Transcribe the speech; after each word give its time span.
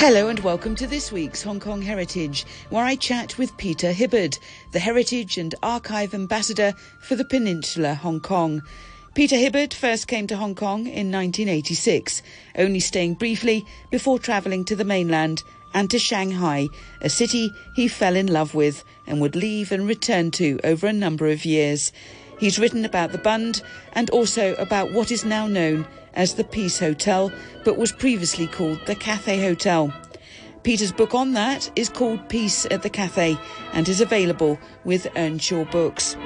Hello 0.00 0.28
and 0.28 0.40
welcome 0.40 0.74
to 0.76 0.86
this 0.86 1.12
week's 1.12 1.42
Hong 1.42 1.60
Kong 1.60 1.82
Heritage, 1.82 2.46
where 2.70 2.86
I 2.86 2.96
chat 2.96 3.36
with 3.36 3.54
Peter 3.58 3.92
Hibbard, 3.92 4.38
the 4.72 4.78
Heritage 4.78 5.36
and 5.36 5.54
Archive 5.62 6.14
Ambassador 6.14 6.72
for 7.00 7.16
the 7.16 7.24
Peninsula 7.24 7.94
Hong 7.96 8.18
Kong. 8.18 8.62
Peter 9.14 9.36
Hibbard 9.36 9.74
first 9.74 10.08
came 10.08 10.26
to 10.28 10.38
Hong 10.38 10.54
Kong 10.54 10.86
in 10.86 11.12
1986, 11.12 12.22
only 12.56 12.80
staying 12.80 13.12
briefly 13.12 13.66
before 13.90 14.18
travelling 14.18 14.64
to 14.64 14.74
the 14.74 14.86
mainland 14.86 15.42
and 15.74 15.90
to 15.90 15.98
Shanghai, 15.98 16.68
a 17.02 17.10
city 17.10 17.52
he 17.76 17.86
fell 17.86 18.16
in 18.16 18.26
love 18.26 18.54
with 18.54 18.82
and 19.06 19.20
would 19.20 19.36
leave 19.36 19.70
and 19.70 19.86
return 19.86 20.30
to 20.30 20.58
over 20.64 20.86
a 20.86 20.94
number 20.94 21.28
of 21.28 21.44
years. 21.44 21.92
He's 22.38 22.58
written 22.58 22.86
about 22.86 23.12
the 23.12 23.18
Bund 23.18 23.62
and 23.92 24.08
also 24.08 24.54
about 24.54 24.92
what 24.92 25.10
is 25.10 25.26
now 25.26 25.46
known 25.46 25.86
as 26.14 26.34
the 26.34 26.44
Peace 26.44 26.78
Hotel, 26.78 27.32
but 27.64 27.78
was 27.78 27.92
previously 27.92 28.46
called 28.46 28.84
the 28.86 28.94
Cathay 28.94 29.40
Hotel. 29.40 29.92
Peter's 30.62 30.92
book 30.92 31.14
on 31.14 31.32
that 31.32 31.70
is 31.74 31.88
called 31.88 32.28
Peace 32.28 32.66
at 32.70 32.82
the 32.82 32.90
Cathay 32.90 33.38
and 33.72 33.88
is 33.88 34.00
available 34.00 34.58
with 34.84 35.06
Earnshaw 35.16 35.64
Books. 35.70 36.16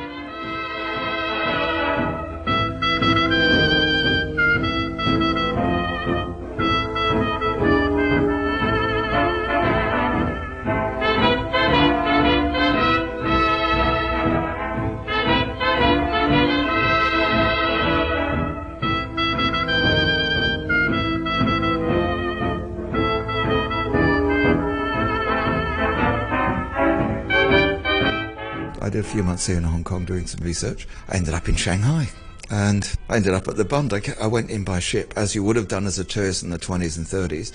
Few 29.05 29.23
months 29.23 29.47
here 29.47 29.59
in 29.59 29.65
Hong 29.65 29.85
Kong 29.85 30.05
doing 30.05 30.27
some 30.27 30.45
research. 30.45 30.89
I 31.09 31.17
ended 31.17 31.35
up 31.35 31.49
in 31.49 31.57
Shanghai. 31.57 32.09
And 32.51 32.91
I 33.09 33.17
ended 33.17 33.35
up 33.35 33.49
at 33.49 33.57
the 33.57 33.65
Bund. 33.65 33.93
I, 33.93 34.01
I 34.21 34.27
went 34.27 34.51
in 34.51 34.65
by 34.65 34.81
ship, 34.81 35.15
as 35.17 35.35
you 35.35 35.43
would 35.45 35.57
have 35.57 35.69
done 35.69 35.87
as 35.87 35.99
a 35.99 36.05
tourist 36.05 36.43
in 36.43 36.51
the 36.51 36.59
20s 36.59 36.97
and 36.97 37.07
30s. 37.07 37.53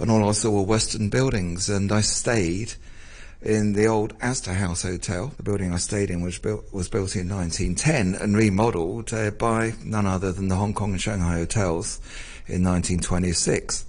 And 0.00 0.10
all 0.10 0.28
I 0.28 0.32
saw 0.32 0.50
were 0.50 0.62
Western 0.62 1.08
buildings. 1.08 1.68
And 1.68 1.92
I 1.92 2.00
stayed 2.00 2.74
in 3.42 3.72
the 3.72 3.86
old 3.86 4.14
Astor 4.20 4.54
House 4.54 4.82
Hotel. 4.82 5.32
The 5.36 5.42
building 5.42 5.72
I 5.72 5.78
stayed 5.78 6.10
in 6.10 6.20
was 6.20 6.38
built, 6.38 6.72
was 6.72 6.88
built 6.88 7.16
in 7.16 7.28
1910 7.28 8.14
and 8.20 8.36
remodeled 8.36 9.12
uh, 9.12 9.30
by 9.30 9.74
none 9.84 10.06
other 10.06 10.32
than 10.32 10.48
the 10.48 10.56
Hong 10.56 10.74
Kong 10.74 10.92
and 10.92 11.00
Shanghai 11.00 11.34
hotels 11.34 12.00
in 12.46 12.64
1926. 12.64 13.84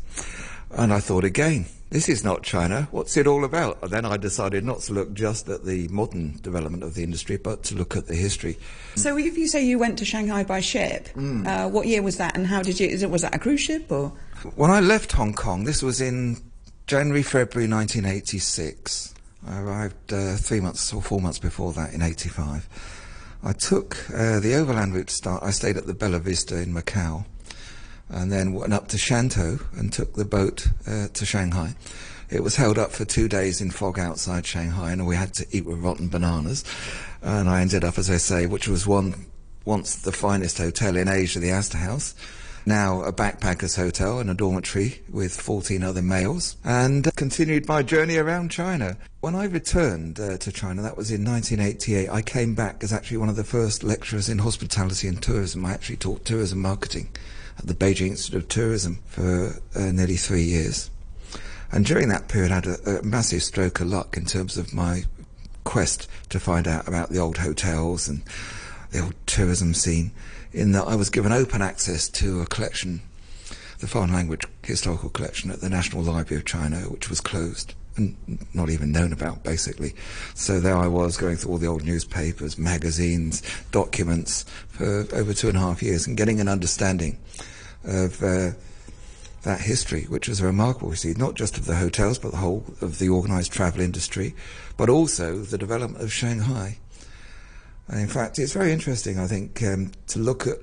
And 0.71 0.93
I 0.93 0.99
thought 0.99 1.23
again, 1.23 1.65
this 1.89 2.07
is 2.07 2.23
not 2.23 2.43
China. 2.43 2.87
What's 2.91 3.17
it 3.17 3.25
all 3.25 3.43
about? 3.43 3.79
And 3.81 3.91
then 3.91 4.05
I 4.05 4.17
decided 4.17 4.63
not 4.63 4.81
to 4.81 4.93
look 4.93 5.13
just 5.13 5.49
at 5.49 5.65
the 5.65 5.87
modern 5.87 6.37
development 6.41 6.83
of 6.83 6.93
the 6.93 7.03
industry, 7.03 7.37
but 7.37 7.63
to 7.63 7.75
look 7.75 7.95
at 7.95 8.05
the 8.05 8.15
history. 8.15 8.59
So, 8.95 9.17
if 9.17 9.37
you 9.37 9.47
say 9.47 9.65
you 9.65 9.79
went 9.79 9.97
to 9.99 10.05
Shanghai 10.05 10.43
by 10.43 10.59
ship, 10.59 11.09
mm. 11.15 11.47
uh, 11.47 11.67
what 11.67 11.87
year 11.87 12.03
was 12.03 12.17
that, 12.17 12.37
and 12.37 12.45
how 12.45 12.61
did 12.61 12.79
you? 12.79 12.87
It, 12.87 13.09
Was 13.09 13.23
that 13.23 13.33
a 13.33 13.39
cruise 13.39 13.61
ship 13.61 13.91
or? 13.91 14.09
When 14.55 14.69
I 14.69 14.79
left 14.79 15.11
Hong 15.13 15.33
Kong, 15.33 15.63
this 15.63 15.81
was 15.81 15.99
in 15.99 16.37
January, 16.85 17.23
February 17.23 17.69
1986. 17.69 19.15
I 19.47 19.59
arrived 19.59 20.13
uh, 20.13 20.35
three 20.35 20.59
months 20.59 20.93
or 20.93 21.01
four 21.01 21.19
months 21.19 21.39
before 21.39 21.73
that 21.73 21.93
in 21.93 22.01
'85. 22.03 22.67
I 23.41 23.53
took 23.53 23.97
uh, 24.13 24.39
the 24.39 24.53
overland 24.55 24.93
route 24.93 25.07
to 25.07 25.13
start. 25.13 25.43
I 25.43 25.51
stayed 25.51 25.77
at 25.77 25.87
the 25.87 25.93
Bella 25.93 26.19
Vista 26.19 26.61
in 26.61 26.73
Macau 26.73 27.25
and 28.09 28.31
then 28.31 28.53
went 28.53 28.73
up 28.73 28.87
to 28.89 28.97
Shantou 28.97 29.61
and 29.77 29.93
took 29.93 30.13
the 30.13 30.25
boat 30.25 30.67
uh, 30.87 31.07
to 31.13 31.25
Shanghai. 31.25 31.75
It 32.29 32.43
was 32.43 32.57
held 32.57 32.77
up 32.77 32.91
for 32.91 33.05
two 33.05 33.27
days 33.27 33.59
in 33.59 33.71
fog 33.71 33.97
outside 33.97 34.45
Shanghai, 34.45 34.91
and 34.91 35.07
we 35.07 35.15
had 35.15 35.33
to 35.35 35.47
eat 35.51 35.65
with 35.65 35.79
rotten 35.79 36.09
bananas. 36.09 36.63
And 37.21 37.49
I 37.49 37.61
ended 37.61 37.83
up, 37.83 37.97
as 37.97 38.09
I 38.09 38.17
say, 38.17 38.45
which 38.45 38.67
was 38.67 38.85
one 38.85 39.25
once 39.65 39.95
the 39.95 40.11
finest 40.11 40.57
hotel 40.57 40.95
in 40.95 41.07
Asia, 41.07 41.39
the 41.39 41.51
Astor 41.51 41.79
House. 41.79 42.15
Now 42.65 43.01
a 43.01 43.11
backpackers 43.11 43.77
hotel 43.77 44.19
and 44.19 44.29
a 44.29 44.35
dormitory 44.35 45.01
with 45.09 45.39
14 45.39 45.81
other 45.81 46.03
males, 46.03 46.55
and 46.63 47.09
continued 47.15 47.67
my 47.67 47.81
journey 47.81 48.17
around 48.17 48.51
China. 48.51 48.97
When 49.21 49.33
I 49.33 49.45
returned 49.45 50.19
uh, 50.19 50.37
to 50.37 50.51
China, 50.51 50.81
that 50.83 50.97
was 50.97 51.09
in 51.09 51.25
1988, 51.25 52.09
I 52.09 52.21
came 52.21 52.53
back 52.53 52.83
as 52.83 52.93
actually 52.93 53.17
one 53.17 53.29
of 53.29 53.37
the 53.37 53.43
first 53.43 53.83
lecturers 53.83 54.29
in 54.29 54.39
hospitality 54.39 55.07
and 55.07 55.21
tourism. 55.21 55.65
I 55.65 55.73
actually 55.73 55.97
taught 55.97 56.25
tourism 56.25 56.61
marketing 56.61 57.09
at 57.59 57.67
the 57.67 57.73
Beijing 57.73 58.09
Institute 58.09 58.43
of 58.43 58.47
Tourism 58.47 58.99
for 59.05 59.61
uh, 59.75 59.91
nearly 59.91 60.15
three 60.15 60.43
years. 60.43 60.89
And 61.71 61.85
during 61.85 62.09
that 62.09 62.27
period, 62.27 62.51
I 62.51 62.55
had 62.55 62.67
a, 62.67 62.99
a 62.99 63.03
massive 63.03 63.43
stroke 63.43 63.79
of 63.79 63.87
luck 63.87 64.17
in 64.17 64.25
terms 64.25 64.57
of 64.57 64.73
my 64.73 65.03
quest 65.63 66.07
to 66.29 66.39
find 66.39 66.67
out 66.67 66.87
about 66.87 67.09
the 67.09 67.19
old 67.19 67.37
hotels 67.37 68.07
and 68.07 68.23
the 68.91 69.01
old 69.01 69.13
tourism 69.27 69.73
scene, 69.73 70.11
in 70.51 70.71
that 70.71 70.87
I 70.87 70.95
was 70.95 71.11
given 71.11 71.31
open 71.31 71.61
access 71.61 72.09
to 72.09 72.41
a 72.41 72.47
collection, 72.47 73.01
the 73.79 73.87
foreign 73.87 74.11
language 74.11 74.41
historical 74.63 75.09
collection 75.09 75.51
at 75.51 75.61
the 75.61 75.69
National 75.69 76.01
Library 76.01 76.39
of 76.39 76.45
China, 76.45 76.77
which 76.89 77.09
was 77.09 77.21
closed 77.21 77.75
not 78.53 78.69
even 78.69 78.91
known 78.91 79.13
about, 79.13 79.43
basically. 79.43 79.93
So 80.33 80.59
there 80.59 80.75
I 80.75 80.87
was 80.87 81.17
going 81.17 81.37
through 81.37 81.51
all 81.51 81.57
the 81.57 81.67
old 81.67 81.83
newspapers, 81.83 82.57
magazines, 82.57 83.41
documents 83.71 84.45
for 84.67 85.07
over 85.13 85.33
two 85.33 85.49
and 85.49 85.57
a 85.57 85.61
half 85.61 85.81
years 85.83 86.07
and 86.07 86.17
getting 86.17 86.39
an 86.39 86.47
understanding 86.47 87.17
of 87.83 88.21
uh, 88.23 88.51
that 89.43 89.61
history, 89.61 90.03
which 90.03 90.27
was 90.27 90.41
remarkable. 90.41 90.89
You 90.89 90.95
see, 90.95 91.13
not 91.13 91.35
just 91.35 91.57
of 91.57 91.65
the 91.65 91.75
hotels, 91.75 92.19
but 92.19 92.31
the 92.31 92.37
whole 92.37 92.65
of 92.81 92.99
the 92.99 93.09
organised 93.09 93.51
travel 93.51 93.81
industry, 93.81 94.35
but 94.77 94.89
also 94.89 95.39
the 95.39 95.57
development 95.57 96.03
of 96.03 96.11
Shanghai. 96.11 96.77
And 97.87 97.99
in 98.01 98.07
fact, 98.07 98.37
it's 98.37 98.53
very 98.53 98.71
interesting, 98.71 99.17
I 99.17 99.27
think, 99.27 99.63
um, 99.63 99.91
to 100.07 100.19
look 100.19 100.45
at 100.45 100.57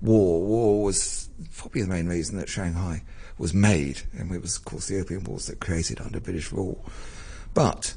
war. 0.00 0.42
War 0.42 0.82
was 0.82 1.28
probably 1.56 1.82
the 1.82 1.88
main 1.88 2.08
reason 2.08 2.36
that 2.38 2.48
Shanghai 2.48 3.02
was 3.38 3.54
made, 3.54 4.02
and 4.12 4.32
it 4.32 4.42
was, 4.42 4.56
of 4.56 4.64
course, 4.64 4.86
the 4.86 5.00
Opium 5.00 5.24
Wars 5.24 5.46
that 5.46 5.60
created 5.60 6.00
under 6.00 6.20
British 6.20 6.52
rule. 6.52 6.84
But 7.52 7.94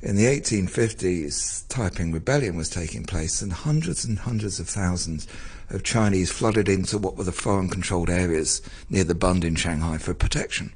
in 0.00 0.16
the 0.16 0.24
1850s, 0.24 1.68
Taiping 1.68 2.12
Rebellion 2.12 2.56
was 2.56 2.68
taking 2.68 3.04
place, 3.04 3.40
and 3.40 3.52
hundreds 3.52 4.04
and 4.04 4.18
hundreds 4.18 4.58
of 4.58 4.68
thousands 4.68 5.28
of 5.70 5.84
Chinese 5.84 6.30
flooded 6.30 6.68
into 6.68 6.98
what 6.98 7.16
were 7.16 7.24
the 7.24 7.32
foreign 7.32 7.68
controlled 7.68 8.10
areas 8.10 8.60
near 8.90 9.04
the 9.04 9.14
Bund 9.14 9.44
in 9.44 9.54
Shanghai 9.54 9.98
for 9.98 10.14
protection 10.14 10.72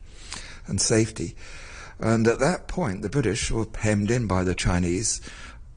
and 0.67 0.81
safety. 0.81 1.35
And 1.99 2.29
at 2.29 2.39
that 2.41 2.69
point, 2.69 3.03
the 3.03 3.09
British 3.09 3.51
were 3.51 3.67
hemmed 3.79 4.11
in 4.11 4.27
by 4.27 4.45
the 4.45 4.55
Chinese, 4.55 5.21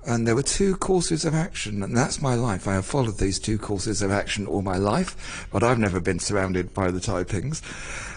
and 0.09 0.25
there 0.25 0.35
were 0.35 0.41
two 0.41 0.75
courses 0.75 1.23
of 1.23 1.35
action, 1.35 1.83
and 1.83 1.95
that's 1.95 2.19
my 2.19 2.33
life. 2.33 2.67
I 2.67 2.73
have 2.73 2.85
followed 2.85 3.19
these 3.19 3.37
two 3.37 3.59
courses 3.59 4.01
of 4.01 4.09
action 4.09 4.47
all 4.47 4.63
my 4.63 4.77
life, 4.77 5.47
but 5.51 5.61
I've 5.61 5.77
never 5.77 5.99
been 5.99 6.17
surrounded 6.17 6.73
by 6.73 6.89
the 6.89 6.99
Taipings. 6.99 7.61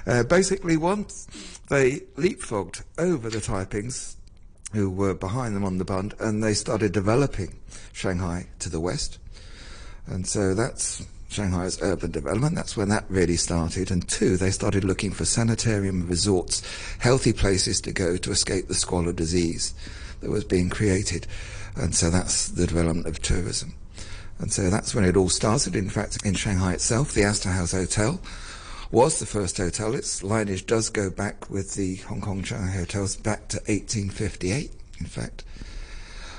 Uh, 0.06 0.22
basically, 0.22 0.78
once 0.78 1.26
they 1.68 2.00
leapfrogged 2.16 2.82
over 2.96 3.28
the 3.28 3.42
Taipings, 3.42 4.16
who 4.72 4.88
were 4.88 5.12
behind 5.12 5.54
them 5.54 5.66
on 5.66 5.76
the 5.76 5.84
Bund, 5.84 6.14
and 6.18 6.42
they 6.42 6.54
started 6.54 6.92
developing 6.92 7.58
Shanghai 7.92 8.46
to 8.60 8.70
the 8.70 8.80
west. 8.80 9.18
And 10.06 10.26
so 10.26 10.54
that's 10.54 11.04
Shanghai's 11.28 11.82
urban 11.82 12.10
development. 12.10 12.54
That's 12.54 12.74
when 12.74 12.88
that 12.88 13.04
really 13.10 13.36
started. 13.36 13.90
And 13.90 14.08
two, 14.08 14.38
they 14.38 14.50
started 14.50 14.82
looking 14.82 15.10
for 15.10 15.26
sanitarium 15.26 16.08
resorts, 16.08 16.62
healthy 17.00 17.34
places 17.34 17.82
to 17.82 17.92
go 17.92 18.16
to 18.16 18.30
escape 18.30 18.68
the 18.68 18.74
squalor 18.74 19.12
disease 19.12 19.74
that 20.22 20.30
was 20.30 20.44
being 20.44 20.70
created. 20.70 21.26
And 21.76 21.94
so 21.94 22.10
that's 22.10 22.48
the 22.48 22.66
development 22.66 23.06
of 23.06 23.20
tourism. 23.20 23.74
And 24.38 24.52
so 24.52 24.70
that's 24.70 24.94
when 24.94 25.04
it 25.04 25.16
all 25.16 25.28
started. 25.28 25.76
In 25.76 25.88
fact, 25.88 26.24
in 26.24 26.34
Shanghai 26.34 26.72
itself, 26.72 27.12
the 27.12 27.22
Astor 27.22 27.50
House 27.50 27.72
Hotel 27.72 28.20
was 28.90 29.18
the 29.18 29.26
first 29.26 29.56
hotel. 29.56 29.94
Its 29.94 30.22
lineage 30.22 30.66
does 30.66 30.90
go 30.90 31.10
back 31.10 31.48
with 31.48 31.74
the 31.74 31.96
Hong 31.96 32.20
Kong 32.20 32.42
Shanghai 32.42 32.72
hotels 32.72 33.16
back 33.16 33.48
to 33.48 33.58
1858, 33.58 34.70
in 35.00 35.06
fact. 35.06 35.44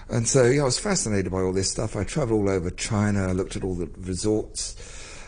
And 0.09 0.27
so, 0.27 0.45
yeah, 0.45 0.61
I 0.61 0.65
was 0.65 0.77
fascinated 0.77 1.31
by 1.31 1.39
all 1.41 1.53
this 1.53 1.71
stuff. 1.71 1.95
I 1.95 2.03
travelled 2.03 2.41
all 2.41 2.49
over 2.49 2.69
China, 2.69 3.27
I 3.27 3.31
looked 3.31 3.55
at 3.55 3.63
all 3.63 3.73
the 3.73 3.89
resorts, 3.97 4.75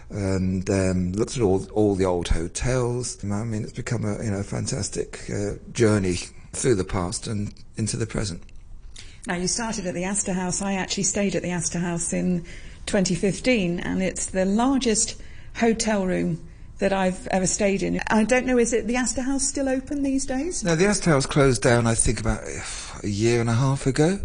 and 0.09 0.69
um, 0.69 1.13
looked 1.13 1.35
at 1.35 1.41
all 1.41 1.65
all 1.71 1.95
the 1.95 2.05
old 2.05 2.27
hotels. 2.27 3.23
I 3.23 3.43
mean, 3.43 3.63
it's 3.63 3.73
become 3.73 4.05
a 4.05 4.23
you 4.23 4.29
know 4.29 4.43
fantastic 4.43 5.21
uh, 5.31 5.53
journey 5.71 6.17
through 6.55 6.75
the 6.75 6.83
past 6.83 7.27
and 7.27 7.53
into 7.77 7.97
the 7.97 8.07
present. 8.07 8.41
Now, 9.27 9.35
you 9.35 9.47
started 9.47 9.87
at 9.87 9.95
the 9.95 10.03
Astor 10.03 10.33
House. 10.33 10.61
I 10.61 10.73
actually 10.73 11.03
stayed 11.03 11.35
at 11.35 11.41
the 11.41 11.49
Astor 11.49 11.79
House 11.79 12.13
in 12.13 12.45
2015, 12.85 13.79
and 13.79 14.03
it's 14.03 14.27
the 14.27 14.45
largest 14.45 15.19
hotel 15.55 16.05
room 16.05 16.47
that 16.77 16.93
I've 16.93 17.27
ever 17.27 17.47
stayed 17.47 17.81
in. 17.81 18.01
I 18.07 18.23
don't 18.23 18.45
know, 18.45 18.57
is 18.57 18.73
it 18.73 18.85
the 18.85 18.97
Astor 18.97 19.21
House 19.21 19.47
still 19.47 19.69
open 19.69 20.03
these 20.03 20.25
days? 20.25 20.63
No, 20.63 20.75
the 20.75 20.85
Astor 20.85 21.09
House 21.09 21.25
closed 21.25 21.61
down, 21.61 21.87
I 21.87 21.95
think, 21.95 22.19
about 22.19 22.43
a 23.03 23.07
year 23.07 23.41
and 23.41 23.49
a 23.49 23.53
half 23.53 23.87
ago. 23.87 24.19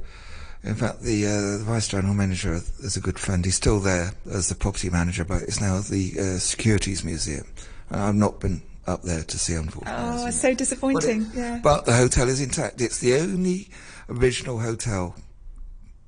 In 0.62 0.74
fact, 0.74 1.00
the, 1.00 1.26
uh, 1.26 1.58
the 1.58 1.64
vice 1.64 1.88
general 1.88 2.12
manager 2.12 2.52
is 2.54 2.96
a 2.96 3.00
good 3.00 3.18
friend. 3.18 3.44
He's 3.44 3.54
still 3.54 3.80
there 3.80 4.12
as 4.30 4.50
the 4.50 4.54
property 4.54 4.90
manager, 4.90 5.24
but 5.24 5.42
it's 5.42 5.60
now 5.60 5.78
the 5.80 6.12
uh, 6.18 6.38
Securities 6.38 7.04
Museum. 7.04 7.46
I've 7.90 8.14
not 8.14 8.40
been 8.40 8.62
up 8.86 9.02
there 9.02 9.22
to 9.22 9.38
see, 9.38 9.54
unfortunately. 9.54 10.04
Oh, 10.26 10.30
so 10.30 10.54
disappointing. 10.54 11.24
But, 11.24 11.34
it, 11.34 11.38
yeah. 11.38 11.60
but 11.62 11.84
the 11.84 11.94
hotel 11.94 12.28
is 12.28 12.40
intact. 12.40 12.80
It's 12.80 12.98
the 12.98 13.14
only 13.16 13.68
original 14.08 14.58
hotel 14.58 15.14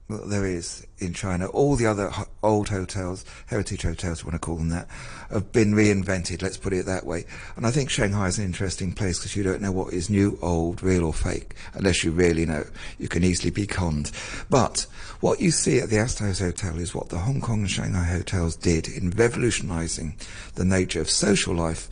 that 0.08 0.28
there 0.28 0.46
is 0.46 0.86
in 0.98 1.14
China. 1.14 1.46
All 1.46 1.76
the 1.76 1.86
other 1.86 2.10
ho- 2.10 2.26
old 2.42 2.68
hotels, 2.68 3.24
heritage 3.46 3.82
hotels, 3.82 4.22
you 4.22 4.26
want 4.26 4.34
to 4.34 4.44
call 4.44 4.56
them 4.56 4.68
that, 4.70 4.88
have 5.30 5.52
been 5.52 5.72
reinvented. 5.72 6.42
Let's 6.42 6.56
put 6.56 6.72
it 6.72 6.86
that 6.86 7.06
way. 7.06 7.24
And 7.56 7.66
I 7.66 7.70
think 7.70 7.90
Shanghai 7.90 8.26
is 8.26 8.38
an 8.38 8.44
interesting 8.44 8.92
place 8.92 9.18
because 9.18 9.36
you 9.36 9.42
don't 9.42 9.62
know 9.62 9.72
what 9.72 9.92
is 9.92 10.10
new, 10.10 10.38
old, 10.42 10.82
real, 10.82 11.04
or 11.04 11.14
fake 11.14 11.54
unless 11.74 12.04
you 12.04 12.10
really 12.10 12.46
know. 12.46 12.64
You 12.98 13.08
can 13.08 13.24
easily 13.24 13.50
be 13.50 13.66
conned. 13.66 14.10
But 14.50 14.86
what 15.20 15.40
you 15.40 15.50
see 15.50 15.78
at 15.78 15.88
the 15.88 15.98
Astor 15.98 16.32
Hotel 16.32 16.78
is 16.78 16.94
what 16.94 17.08
the 17.08 17.18
Hong 17.18 17.40
Kong 17.40 17.60
and 17.60 17.70
Shanghai 17.70 18.04
hotels 18.04 18.56
did 18.56 18.88
in 18.88 19.10
revolutionising 19.10 20.16
the 20.54 20.64
nature 20.64 21.00
of 21.00 21.10
social 21.10 21.54
life 21.54 21.88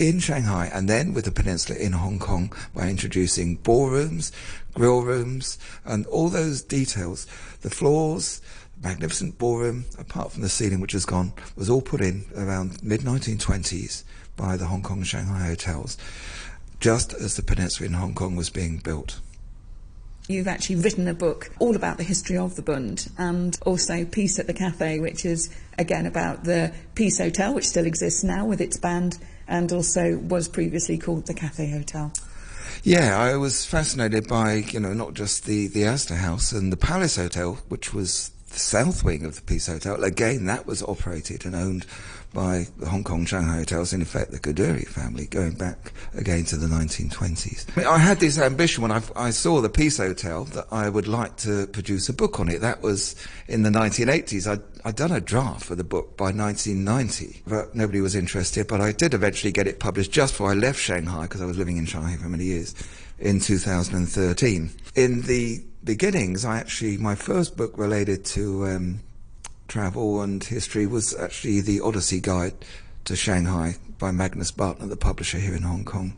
in 0.00 0.18
Shanghai 0.18 0.70
and 0.72 0.88
then 0.88 1.12
with 1.12 1.26
the 1.26 1.30
peninsula 1.30 1.78
in 1.78 1.92
Hong 1.92 2.18
Kong 2.18 2.52
by 2.74 2.88
introducing 2.88 3.56
ballrooms, 3.56 4.32
grill 4.72 5.02
rooms, 5.02 5.58
and 5.84 6.06
all 6.06 6.30
those 6.30 6.62
details. 6.62 7.26
The 7.60 7.68
floors, 7.68 8.40
magnificent 8.82 9.36
ballroom, 9.36 9.84
apart 9.98 10.32
from 10.32 10.40
the 10.40 10.48
ceiling 10.48 10.80
which 10.80 10.92
has 10.92 11.04
gone, 11.04 11.34
was 11.54 11.68
all 11.68 11.82
put 11.82 12.00
in 12.00 12.24
around 12.34 12.82
mid 12.82 13.02
1920s 13.02 14.04
by 14.36 14.56
the 14.56 14.66
Hong 14.66 14.82
Kong 14.82 15.02
Shanghai 15.02 15.46
hotels, 15.46 15.98
just 16.80 17.12
as 17.12 17.36
the 17.36 17.42
peninsula 17.42 17.86
in 17.86 17.92
Hong 17.92 18.14
Kong 18.14 18.36
was 18.36 18.48
being 18.48 18.78
built. 18.78 19.20
You've 20.28 20.48
actually 20.48 20.76
written 20.76 21.08
a 21.08 21.14
book 21.14 21.50
all 21.58 21.76
about 21.76 21.98
the 21.98 22.04
history 22.04 22.38
of 22.38 22.54
the 22.54 22.62
Bund 22.62 23.10
and 23.18 23.58
also 23.66 24.04
Peace 24.04 24.38
at 24.38 24.46
the 24.46 24.54
Cathay, 24.54 25.00
which 25.00 25.26
is 25.26 25.50
again 25.76 26.06
about 26.06 26.44
the 26.44 26.72
Peace 26.94 27.18
Hotel, 27.18 27.52
which 27.52 27.68
still 27.68 27.84
exists 27.84 28.24
now 28.24 28.46
with 28.46 28.60
its 28.60 28.78
band 28.78 29.18
and 29.50 29.70
also 29.72 30.16
was 30.18 30.48
previously 30.48 30.96
called 30.96 31.26
the 31.26 31.34
Cathay 31.34 31.70
Hotel. 31.70 32.12
Yeah, 32.82 33.18
I 33.20 33.36
was 33.36 33.66
fascinated 33.66 34.26
by, 34.26 34.54
you 34.54 34.80
know, 34.80 34.94
not 34.94 35.12
just 35.12 35.44
the, 35.44 35.66
the 35.66 35.84
Astor 35.84 36.14
House 36.14 36.52
and 36.52 36.72
the 36.72 36.78
Palace 36.78 37.16
Hotel, 37.16 37.58
which 37.68 37.92
was 37.92 38.30
the 38.50 38.58
south 38.58 39.04
wing 39.04 39.24
of 39.24 39.36
the 39.36 39.42
Peace 39.42 39.66
Hotel. 39.66 40.02
Again, 40.02 40.46
that 40.46 40.66
was 40.66 40.82
operated 40.82 41.44
and 41.44 41.54
owned 41.54 41.86
by 42.32 42.66
the 42.78 42.88
Hong 42.88 43.02
Kong 43.02 43.24
Shanghai 43.24 43.56
hotels, 43.56 43.92
in 43.92 44.02
effect 44.02 44.30
the 44.30 44.38
Kadoorie 44.38 44.86
family, 44.86 45.26
going 45.26 45.54
back 45.54 45.92
again 46.14 46.44
to 46.44 46.56
the 46.56 46.66
1920s. 46.66 47.66
I, 47.76 47.80
mean, 47.80 47.88
I 47.88 47.98
had 47.98 48.20
this 48.20 48.38
ambition 48.38 48.82
when 48.82 48.92
I, 48.92 49.02
I, 49.16 49.30
saw 49.30 49.60
the 49.60 49.68
Peace 49.68 49.96
Hotel 49.96 50.44
that 50.44 50.66
I 50.70 50.88
would 50.88 51.08
like 51.08 51.36
to 51.38 51.66
produce 51.68 52.08
a 52.08 52.12
book 52.12 52.38
on 52.38 52.48
it. 52.48 52.60
That 52.60 52.82
was 52.82 53.16
in 53.48 53.62
the 53.62 53.70
1980s. 53.70 54.50
I'd, 54.50 54.62
I'd 54.84 54.96
done 54.96 55.12
a 55.12 55.20
draft 55.20 55.64
for 55.64 55.74
the 55.74 55.84
book 55.84 56.16
by 56.16 56.32
1990, 56.32 57.42
but 57.46 57.74
nobody 57.74 58.00
was 58.00 58.14
interested. 58.14 58.68
But 58.68 58.80
I 58.80 58.92
did 58.92 59.12
eventually 59.12 59.52
get 59.52 59.66
it 59.66 59.80
published 59.80 60.12
just 60.12 60.34
before 60.34 60.50
I 60.50 60.54
left 60.54 60.78
Shanghai, 60.78 61.22
because 61.22 61.42
I 61.42 61.46
was 61.46 61.58
living 61.58 61.78
in 61.78 61.86
Shanghai 61.86 62.16
for 62.16 62.28
many 62.28 62.44
years, 62.44 62.74
in 63.18 63.40
2013. 63.40 64.70
In 64.94 65.22
the 65.22 65.62
beginnings, 65.84 66.44
I 66.44 66.58
actually, 66.58 66.96
my 66.96 67.14
first 67.14 67.56
book 67.56 67.76
related 67.76 68.24
to 68.26 68.66
um, 68.66 69.00
travel 69.68 70.22
and 70.22 70.42
history 70.42 70.86
was 70.86 71.14
actually 71.16 71.60
the 71.60 71.80
Odyssey 71.80 72.20
Guide 72.20 72.54
to 73.04 73.16
Shanghai 73.16 73.76
by 73.98 74.10
Magnus 74.10 74.50
Bartlett, 74.50 74.90
the 74.90 74.96
publisher 74.96 75.38
here 75.38 75.54
in 75.54 75.62
Hong 75.62 75.84
Kong. 75.84 76.14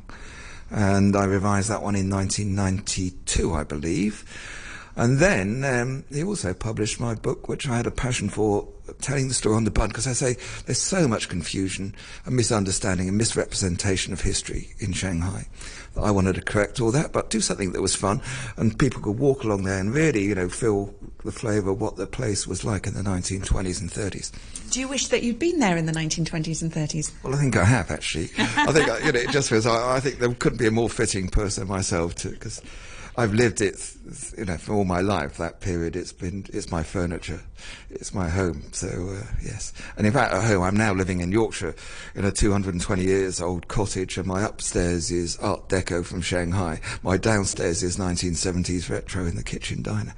And 0.71 1.15
I 1.15 1.25
revised 1.25 1.69
that 1.69 1.83
one 1.83 1.95
in 1.95 2.09
1992, 2.09 3.53
I 3.53 3.65
believe. 3.65 4.25
And 4.97 5.19
then 5.19 5.65
um, 5.65 6.05
he 6.11 6.23
also 6.23 6.55
published 6.55 7.01
my 7.01 7.15
book, 7.15 7.49
which 7.49 7.69
I 7.69 7.77
had 7.77 7.87
a 7.87 7.91
passion 7.91 8.29
for, 8.29 8.69
telling 9.01 9.29
the 9.29 9.35
story 9.35 9.57
on 9.57 9.65
the 9.65 9.71
Bund, 9.71 9.93
because 9.93 10.07
I 10.07 10.13
say 10.13 10.37
there's 10.67 10.81
so 10.81 11.09
much 11.09 11.29
confusion 11.29 11.95
and 12.25 12.37
misunderstanding 12.37 13.09
and 13.09 13.17
misrepresentation 13.17 14.13
of 14.13 14.21
history 14.21 14.75
in 14.79 14.93
Shanghai. 14.93 15.47
I 15.97 16.11
wanted 16.11 16.37
to 16.37 16.41
correct 16.43 16.81
all 16.81 16.91
that, 16.93 17.13
but 17.13 17.31
do 17.31 17.41
something 17.41 17.73
that 17.73 17.83
was 17.83 17.95
fun, 17.95 18.23
and 18.57 18.79
people 18.79 19.03
could 19.03 19.19
walk 19.19 19.45
along 19.45 19.65
there 19.65 19.79
and 19.79 19.93
really, 19.93 20.25
you 20.25 20.35
know, 20.35 20.49
feel 20.49 20.95
the 21.25 21.33
flavour 21.33 21.71
of 21.71 21.81
what 21.81 21.97
the 21.97 22.07
place 22.07 22.47
was 22.47 22.65
like 22.65 22.87
in 22.87 22.95
the 22.95 23.03
1920s 23.03 23.81
and 23.81 23.91
30s. 23.91 24.33
Do 24.71 24.81
you 24.81 24.89
wish 24.89 25.09
that 25.09 25.23
you'd 25.23 25.39
been 25.39 25.59
there 25.59 25.77
in 25.77 25.87
the 25.87 25.93
1920s 25.93 26.63
and 26.63 26.73
30s? 26.73 27.13
Well, 27.23 27.35
I 27.35 27.39
think 27.39 27.57
I 27.57 27.65
have 27.65 27.91
actually. 27.91 28.31
I 28.39 28.73
think 28.73 28.89
uh, 28.89 28.99
you 29.05 29.13
know, 29.13 29.21
it 29.21 29.31
just 29.31 29.51
feels. 29.51 29.67
I, 29.67 29.97
I 29.97 30.01
think 30.01 30.19
there 30.19 30.33
couldn't 30.35 30.59
be 30.59 30.67
a 30.67 30.71
more 30.71 30.89
fitting 30.89 31.29
person 31.29 31.69
myself 31.69 32.15
to 32.17 32.31
because 32.31 32.63
I've 33.17 33.35
lived 33.35 33.61
it, 33.61 33.95
you 34.39 34.47
know, 34.47 34.57
for 34.57 34.73
all 34.73 34.85
my 34.85 35.01
life. 35.01 35.37
That 35.37 35.61
period, 35.61 35.97
it's 35.97 36.13
been, 36.13 36.47
it's 36.53 36.71
my 36.71 36.83
furniture, 36.83 37.41
it's 37.91 38.15
my 38.15 38.29
home. 38.29 38.63
So 38.73 38.89
uh, 38.89 39.27
yes, 39.43 39.73
and 39.97 40.07
in 40.07 40.13
fact, 40.13 40.33
at 40.33 40.45
home, 40.45 40.63
I'm 40.63 40.77
now 40.77 40.95
living 40.95 41.21
in 41.21 41.31
Yorkshire, 41.31 41.75
in 42.15 42.25
a 42.25 42.33
220 42.33 43.03
years 43.03 43.41
old 43.41 43.69
cottage, 43.69 44.17
and 44.17 44.27
my 44.27 44.43
upstairs 44.43 45.11
is 45.11 45.37
Art 45.39 45.69
Deco 45.69 46.05
from 46.05 46.23
Shanghai. 46.23 46.81
My 47.03 47.19
downstairs 47.19 47.83
is 47.83 47.99
1970s 47.99 48.89
retro 48.89 49.27
in 49.27 49.37
the 49.37 49.45
kitchen 49.45 49.83
diner. 49.83 50.15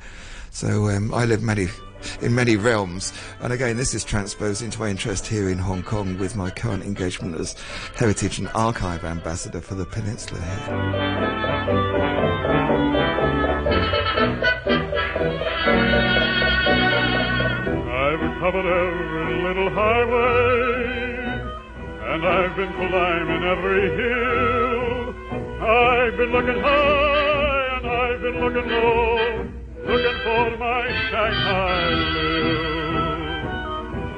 So 0.51 0.89
um, 0.89 1.13
I 1.13 1.25
live 1.25 1.43
many 1.43 1.69
in 2.21 2.35
many 2.35 2.57
realms. 2.57 3.13
And 3.41 3.53
again, 3.53 3.77
this 3.77 3.95
is 3.95 4.05
transposed 4.05 4.63
into 4.63 4.79
my 4.79 4.89
interest 4.89 5.27
here 5.27 5.49
in 5.49 5.59
Hong 5.59 5.83
Kong 5.83 6.19
with 6.19 6.37
my 6.37 6.51
current 6.51 6.85
engagement 6.85 7.41
as 7.41 7.57
Heritage 7.97 8.39
and 8.39 8.49
Archive 8.55 9.05
Ambassador 9.05 9.61
for 9.61 9.75
the 9.75 9.87
Peninsula 9.87 10.41
here. 10.41 12.14
I've 22.35 22.57
been 22.57 22.73
climbing 22.73 23.45
every 23.45 23.87
hill. 23.95 25.15
I've 25.63 26.17
been 26.17 26.33
looking 26.33 26.61
high, 26.61 27.77
and 27.77 27.87
I've 27.87 28.21
been 28.23 28.41
looking 28.43 28.69
low, 28.71 29.47
looking 29.87 30.19
for 30.25 30.57
my 30.59 30.83
Shanghai 31.11 31.95
Lil. 32.15 32.59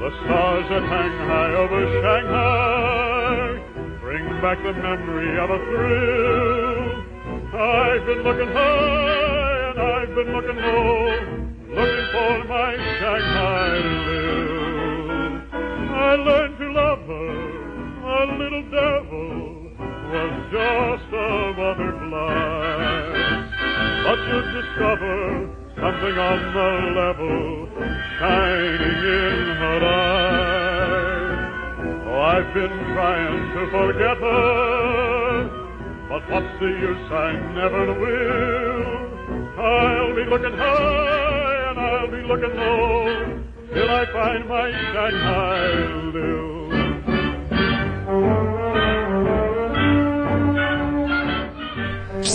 The 0.01 0.11
stars 0.25 0.67
that 0.71 0.85
hang 0.95 1.15
high 1.29 1.55
over 1.61 1.81
Shanghai 2.01 3.37
bring 4.01 4.25
back 4.41 4.59
the 4.63 4.73
memory 4.73 5.39
of 5.39 5.51
a 5.51 5.59
thrill. 5.69 7.05
I've 7.53 8.07
been 8.07 8.23
looking 8.23 8.49
high 8.49 9.71
and 9.71 9.79
I've 9.79 10.15
been 10.15 10.33
looking 10.33 10.57
low, 10.57 11.21
looking 11.69 12.07
for 12.17 12.45
my 12.49 12.77
Shanghai 12.99 13.77
Lil. 14.07 14.37
I 15.93 16.15
learned 16.15 16.46
devil 18.71 19.71
was 20.13 20.33
just 20.51 21.09
a 21.13 21.53
butterfly. 21.57 23.07
But 24.05 24.19
you 24.29 24.39
discover 24.59 25.17
something 25.77 26.17
on 26.19 26.39
the 26.57 26.71
level 27.01 27.69
shining 28.19 29.01
in 29.19 29.47
her 29.63 29.83
eyes. 29.85 31.51
Oh, 32.07 32.21
I've 32.21 32.55
been 32.55 32.77
trying 32.95 33.41
to 33.55 33.63
forget 33.71 34.17
her. 34.19 35.67
But 36.09 36.23
what's 36.31 36.61
the 36.61 36.67
use? 36.67 37.11
I 37.11 37.33
never 37.55 37.85
will. 37.99 39.07
I'll 39.59 40.15
be 40.15 40.25
looking 40.25 40.57
high 40.57 41.71
and 41.71 41.79
I'll 41.79 42.11
be 42.11 42.23
looking 42.23 42.57
low 42.57 43.43
till 43.73 43.91
I 43.91 44.07
find 44.13 44.49
my 44.49 44.71
Shanghai 44.71 46.11
Lil. 46.15 46.66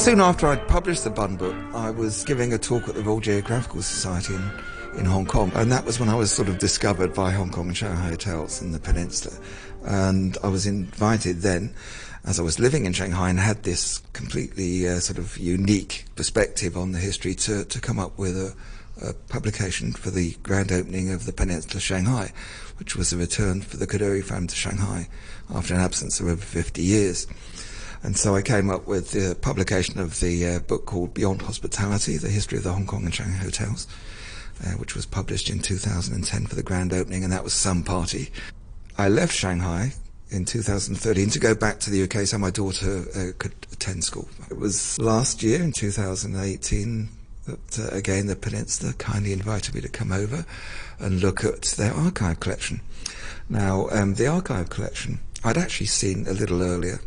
Soon 0.01 0.20
after 0.20 0.48
I'd 0.48 0.67
published 0.67 1.03
the 1.03 1.12
Bund 1.12 1.38
book, 1.38 1.55
I 1.75 1.91
was 1.91 2.24
giving 2.24 2.53
a 2.53 2.58
talk 2.58 2.89
at 2.89 2.96
the 2.96 3.03
Royal 3.03 3.20
Geographical 3.20 3.84
Society 3.84 4.34
in, 4.34 4.51
in 4.98 5.05
Hong 5.05 5.27
Kong, 5.27 5.51
and 5.53 5.72
that 5.72 5.86
was 5.86 6.00
when 6.00 6.10
I 6.10 6.15
was 6.15 6.31
sort 6.31 6.50
of 6.50 6.58
discovered 6.58 7.13
by 7.13 7.29
Hong 7.29 7.51
Kong 7.51 7.67
and 7.67 7.77
Shanghai 7.77 8.10
hotels 8.10 8.63
in 8.63 8.72
the 8.72 8.79
peninsula. 8.79 9.38
And 9.84 10.39
I 10.43 10.48
was 10.48 10.65
invited 10.65 11.41
then 11.41 11.75
as 12.25 12.39
I 12.39 12.41
was 12.41 12.60
living 12.60 12.88
in 12.88 12.93
Shanghai 12.93 13.29
and 13.29 13.39
had 13.39 13.62
this 13.62 14.00
completely 14.12 14.88
uh, 14.88 15.01
sort 15.01 15.20
of 15.20 15.38
unique 15.38 16.05
perspective 16.15 16.75
on 16.75 16.93
the 16.93 17.00
history 17.00 17.36
to, 17.36 17.63
to 17.63 17.79
come 17.79 18.00
up 18.00 18.17
with 18.17 18.36
a, 18.36 18.55
a, 19.08 19.13
publication 19.29 19.91
for 19.91 20.10
the 20.10 20.36
grand 20.41 20.72
opening 20.72 21.12
of 21.12 21.27
the 21.27 21.31
Peninsula 21.31 21.79
Shanghai, 21.79 22.34
which 22.79 22.96
was 22.96 23.13
a 23.13 23.17
return 23.17 23.62
for 23.62 23.77
the 23.77 23.86
Kadoorie 23.86 24.24
family 24.24 24.48
to 24.48 24.55
Shanghai 24.55 25.08
after 25.53 25.75
an 25.75 25.79
absence 25.79 26.20
of 26.20 26.25
over 26.25 26.41
50 26.41 26.81
years. 26.81 27.27
And 28.03 28.17
so 28.17 28.36
I 28.36 28.41
came 28.41 28.70
up 28.70 28.88
with 28.88 29.12
the 29.12 29.36
publication 29.36 30.00
of 30.00 30.20
the 30.20 30.48
uh, 30.48 30.60
book 30.60 30.86
called 30.86 31.13
Beyond 31.13 31.43
Hospitality, 31.43 32.17
The 32.17 32.29
History 32.29 32.58
of 32.58 32.63
the 32.63 32.74
Hong 32.74 32.88
Kong 32.88 33.05
and 33.05 33.13
Shanghai 33.13 33.38
Hotels, 33.38 33.88
uh, 34.65 34.72
which 34.72 34.96
was 34.96 35.05
published 35.05 35.50
in 35.50 35.60
2010 35.60 36.48
for 36.48 36.55
the 36.55 36.63
grand 36.63 36.93
opening, 36.93 37.24
and 37.24 37.31
that 37.31 37.43
was 37.43 37.53
some 37.53 37.84
party. 37.84 38.31
I 38.98 39.08
left 39.08 39.34
Shanghai 39.36 39.93
in 40.31 40.46
2013 40.46 41.29
to 41.29 41.39
go 41.39 41.53
back 41.53 41.79
to 41.81 41.91
the 41.91 42.03
UK 42.03 42.25
so 42.25 42.38
my 42.38 42.50
daughter 42.50 43.05
uh, 43.15 43.31
could 43.38 43.53
attend 43.72 44.03
school. 44.03 44.27
It 44.50 44.58
was 44.58 44.98
last 45.00 45.43
year 45.43 45.62
in 45.62 45.72
2018 45.72 47.10
that 47.48 47.79
uh, 47.79 47.96
again 47.96 48.27
the 48.27 48.36
Peninsula 48.36 48.93
kindly 48.93 49.34
invited 49.34 49.75
me 49.75 49.81
to 49.81 49.89
come 49.89 50.12
over 50.12 50.46
and 51.00 51.22
look 51.22 51.43
at 51.43 51.63
their 51.63 51.93
archive 51.93 52.39
collection. 52.39 52.81
Now, 53.50 53.89
um, 53.91 54.13
the 54.13 54.27
archive 54.27 54.70
collection 54.70 55.20
I'd 55.43 55.58
actually 55.58 55.88
seen 55.88 56.27
a 56.27 56.34
little 56.34 56.62
earlier 56.62 57.00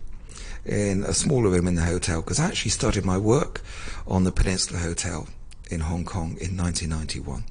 in 0.64 1.04
a 1.04 1.12
smaller 1.12 1.50
room 1.50 1.66
in 1.66 1.75
the 1.75 1.83
hotel 1.83 2.21
because 2.21 2.40
I 2.40 2.47
actually 2.47 2.71
started 2.71 3.04
my 3.04 3.18
work 3.18 3.62
on 4.06 4.25
the 4.25 4.33
Peninsula 4.33 4.80
Hotel 4.80 5.28
in 5.71 5.80
Hong 5.80 6.04
Kong 6.04 6.37
in 6.40 6.56
1991. 6.56 7.44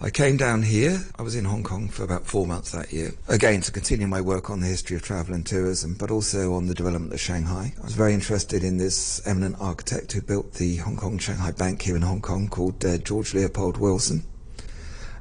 I 0.00 0.10
came 0.10 0.36
down 0.36 0.62
here. 0.62 1.00
I 1.18 1.22
was 1.22 1.36
in 1.36 1.44
Hong 1.44 1.62
Kong 1.62 1.88
for 1.88 2.02
about 2.02 2.26
four 2.26 2.46
months 2.46 2.72
that 2.72 2.92
year. 2.92 3.12
Again, 3.28 3.60
to 3.62 3.72
continue 3.72 4.06
my 4.06 4.20
work 4.20 4.48
on 4.48 4.60
the 4.60 4.66
history 4.66 4.96
of 4.96 5.02
travel 5.02 5.34
and 5.34 5.44
tourism, 5.44 5.94
but 5.98 6.10
also 6.10 6.54
on 6.54 6.66
the 6.66 6.74
development 6.74 7.12
of 7.12 7.20
Shanghai. 7.20 7.74
I 7.78 7.84
was 7.84 7.94
very 7.94 8.14
interested 8.14 8.64
in 8.64 8.78
this 8.78 9.26
eminent 9.26 9.56
architect 9.60 10.12
who 10.12 10.22
built 10.22 10.54
the 10.54 10.76
Hong 10.76 10.96
Kong 10.96 11.18
Shanghai 11.18 11.50
Bank 11.50 11.82
here 11.82 11.96
in 11.96 12.02
Hong 12.02 12.22
Kong 12.22 12.48
called 12.48 12.84
uh, 12.84 12.98
George 12.98 13.34
Leopold 13.34 13.76
Wilson, 13.76 14.24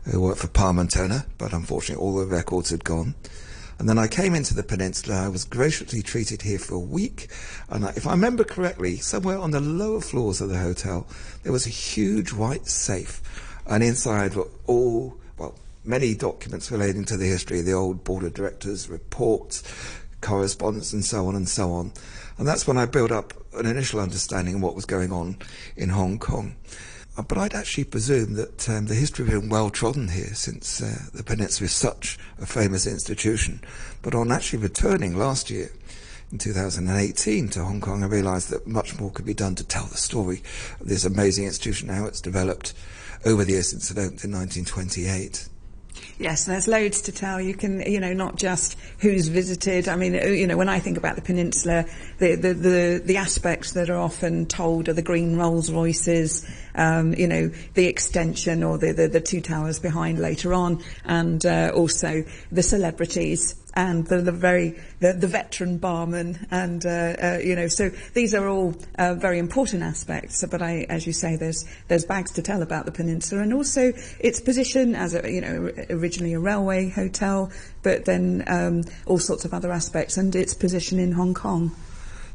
who 0.06 0.22
worked 0.22 0.40
for 0.40 0.48
Palmer 0.48 0.88
Turner, 0.88 1.26
but 1.38 1.54
unfortunately 1.54 2.02
all 2.02 2.16
the 2.16 2.26
records 2.26 2.70
had 2.70 2.84
gone. 2.84 3.16
And 3.78 3.90
then 3.90 3.98
I 3.98 4.08
came 4.08 4.36
into 4.36 4.54
the 4.54 4.64
peninsula. 4.64 5.26
I 5.26 5.28
was 5.28 5.44
graciously 5.44 6.02
treated 6.02 6.42
here 6.42 6.60
for 6.60 6.76
a 6.76 6.80
week. 6.80 7.28
And 7.70 7.86
I, 7.86 7.90
if 7.90 8.08
I 8.08 8.12
remember 8.12 8.44
correctly, 8.44 8.98
somewhere 8.98 9.38
on 9.38 9.52
the 9.52 9.60
lower 9.60 10.02
floors 10.02 10.42
of 10.42 10.50
the 10.50 10.58
hotel, 10.58 11.08
there 11.44 11.52
was 11.52 11.66
a 11.66 11.70
huge 11.70 12.32
white 12.32 12.68
safe 12.68 13.22
and 13.68 13.84
inside 13.84 14.36
were 14.36 14.48
all, 14.68 15.18
well, 15.38 15.56
many 15.84 16.14
documents 16.14 16.72
relating 16.72 17.06
to 17.06 17.18
the 17.18 17.26
history 17.26 17.60
of 17.60 17.66
the 17.66 17.74
old 17.74 18.04
board 18.04 18.24
of 18.24 18.34
directors, 18.34 18.90
reports, 18.90 19.64
correspondence, 20.22 20.94
and 20.94 21.04
so 21.04 21.28
on 21.28 21.36
and 21.36 21.50
so 21.50 21.72
on. 21.72 21.92
And 22.38 22.48
that's 22.48 22.68
when 22.68 22.78
I 22.78 22.86
built 22.86 23.12
up 23.12 23.34
an 23.54 23.66
initial 23.66 24.00
understanding 24.00 24.56
of 24.56 24.62
what 24.62 24.76
was 24.76 24.86
going 24.86 25.12
on 25.12 25.38
in 25.76 25.90
Hong 25.90 26.20
Kong. 26.20 26.56
Uh, 27.18 27.22
but 27.22 27.38
I'd 27.38 27.54
actually 27.54 27.86
presume 27.86 28.34
that 28.34 28.68
um, 28.70 28.88
the 28.88 28.96
history 28.96 29.26
had 29.26 29.40
been 29.40 29.50
well 29.50 29.70
trodden 29.70 30.10
here 30.10 30.34
since 30.34 30.82
uh, 30.82 31.06
the 31.14 31.24
peninsula 31.24 31.66
is 31.66 31.72
such 31.72 32.20
a 32.42 32.46
famous 32.46 32.86
institution. 32.86 33.62
But 34.02 34.16
on 34.16 34.32
actually 34.32 34.60
returning 34.60 35.18
last 35.18 35.50
year, 35.50 35.72
in 36.32 36.40
2018 36.40 37.50
to 37.50 37.64
Hong 37.64 37.80
Kong, 37.80 38.04
I 38.04 38.08
realised 38.08 38.50
that 38.50 38.68
much 38.68 39.00
more 39.00 39.12
could 39.12 39.26
be 39.26 39.34
done 39.34 39.56
to 39.56 39.64
tell 39.64 39.86
the 39.86 39.98
story 39.98 40.42
of 40.82 40.88
this 40.88 41.06
amazing 41.06 41.46
institution, 41.46 41.90
how 41.90 42.06
it's 42.06 42.20
developed 42.20 42.74
over 43.26 43.46
the 43.46 43.54
years 43.54 43.70
since 43.70 43.92
it 43.92 43.98
opened 43.98 44.24
in 44.24 44.32
1928. 44.32 45.48
Yes, 46.18 46.46
there's 46.46 46.68
loads 46.68 47.02
to 47.02 47.12
tell. 47.12 47.42
You 47.42 47.54
can, 47.54 47.82
you 47.82 48.00
know, 48.00 48.14
not 48.14 48.38
just 48.38 48.78
who's 49.00 49.28
visited. 49.28 49.88
I 49.88 49.96
mean, 49.96 50.16
uh, 50.16 50.28
you 50.28 50.48
know, 50.48 50.56
when 50.56 50.70
I 50.70 50.80
think 50.80 50.98
about 50.98 51.16
the 51.16 51.22
peninsula, 51.22 51.86
the 52.20 52.36
the 52.36 52.54
the, 52.54 53.02
the 53.04 53.18
aspects 53.18 53.74
that 53.74 53.90
are 53.90 53.98
often 53.98 54.46
told 54.46 54.88
are 54.88 54.94
the 54.94 55.02
green 55.02 55.36
Rolls 55.36 55.72
Royces, 55.72 56.48
um, 56.76 57.14
you 57.14 57.28
know, 57.28 57.52
the 57.74 57.88
extension 57.88 58.64
or 58.64 58.78
the, 58.78 58.94
the, 58.94 59.08
the 59.08 59.20
two 59.20 59.42
towers 59.42 59.80
behind 59.80 60.20
later 60.20 60.54
on, 60.54 60.82
and 61.04 61.46
uh, 61.46 61.72
also 61.76 62.24
the 62.52 62.64
celebrities 62.64 63.56
and 63.76 64.08
the, 64.08 64.22
the 64.22 64.32
very 64.32 64.80
the, 65.00 65.14
the, 65.14 65.28
veteran 65.28 65.78
barman, 65.78 66.48
and 66.50 66.86
uh, 66.86 66.90
uh, 66.90 67.40
you 67.44 67.56
know, 67.56 67.68
so 67.68 67.90
these 68.14 68.34
are 68.34 68.48
all 68.48 68.74
uh, 68.98 69.16
very 69.16 69.38
important 69.38 69.84
aspects. 69.84 70.44
But 70.50 70.62
I, 70.62 70.86
as 70.90 71.06
you 71.06 71.14
say, 71.14 71.36
there's 71.36 71.66
there's 71.88 72.06
bags 72.06 72.32
to 72.34 72.42
tell 72.42 72.62
about 72.62 72.86
the 72.86 72.92
peninsula, 72.92 73.42
and 73.42 73.54
also 73.54 73.92
its 74.20 74.40
position 74.40 74.96
as 74.96 75.14
a 75.14 75.30
you 75.30 75.42
know 75.42 75.72
originally 75.90 76.34
a 76.34 76.40
railway 76.40 76.90
hotel, 76.90 77.52
but 77.84 78.06
then 78.06 78.44
um, 78.48 78.84
all 79.06 79.20
sorts 79.20 79.46
of 79.46 79.54
other 79.54 79.72
aspects, 79.72 80.18
and 80.18 80.36
its 80.36 80.54
position 80.54 81.00
in 81.00 81.12
Hong 81.12 81.34
Kong. 81.34 81.76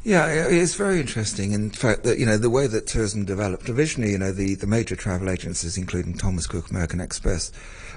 Yeah, 0.02 0.28
it's 0.28 0.76
very 0.76 0.98
interesting. 0.98 1.52
In 1.52 1.70
fact, 1.70 2.04
that 2.04 2.18
you 2.18 2.24
know 2.24 2.38
the 2.38 2.50
way 2.50 2.66
that 2.66 2.86
tourism 2.86 3.24
developed. 3.24 3.68
Originally, 3.68 4.12
you 4.12 4.18
know, 4.18 4.32
the, 4.32 4.54
the 4.54 4.66
major 4.66 4.96
travel 4.96 5.28
agencies, 5.28 5.76
including 5.76 6.16
Thomas 6.16 6.46
Cook, 6.46 6.70
American 6.70 7.00
Express, 7.00 7.52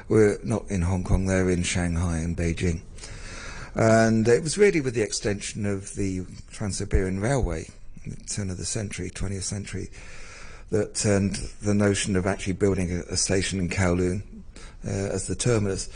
were 0.09 0.38
not 0.43 0.69
in 0.69 0.81
Hong 0.81 1.03
Kong; 1.03 1.25
they 1.25 1.41
were 1.41 1.50
in 1.50 1.63
Shanghai 1.63 2.17
and 2.17 2.35
Beijing. 2.38 2.81
And 3.75 4.27
it 4.27 4.44
was 4.44 4.58
really 4.58 4.82
with 4.82 4.94
the 4.94 5.01
extension 5.01 5.65
of 5.65 5.96
the 5.96 6.25
Trans-Siberian 6.51 7.20
Railway, 7.20 7.70
the 8.06 8.15
turn 8.25 8.50
of 8.50 8.58
the 8.58 8.65
century, 8.65 9.10
20th 9.10 9.44
century, 9.44 9.89
that 10.70 10.96
turned 10.96 11.36
the 11.62 11.74
notion 11.74 12.15
of 12.15 12.25
actually 12.25 12.53
building 12.53 12.92
a, 12.92 13.13
a 13.13 13.18
station 13.18 13.60
in 13.60 13.70
Kowloon 13.70 14.24
uh, 14.86 14.89
as 14.89 15.27
the 15.27 15.36
terminus, 15.36 15.89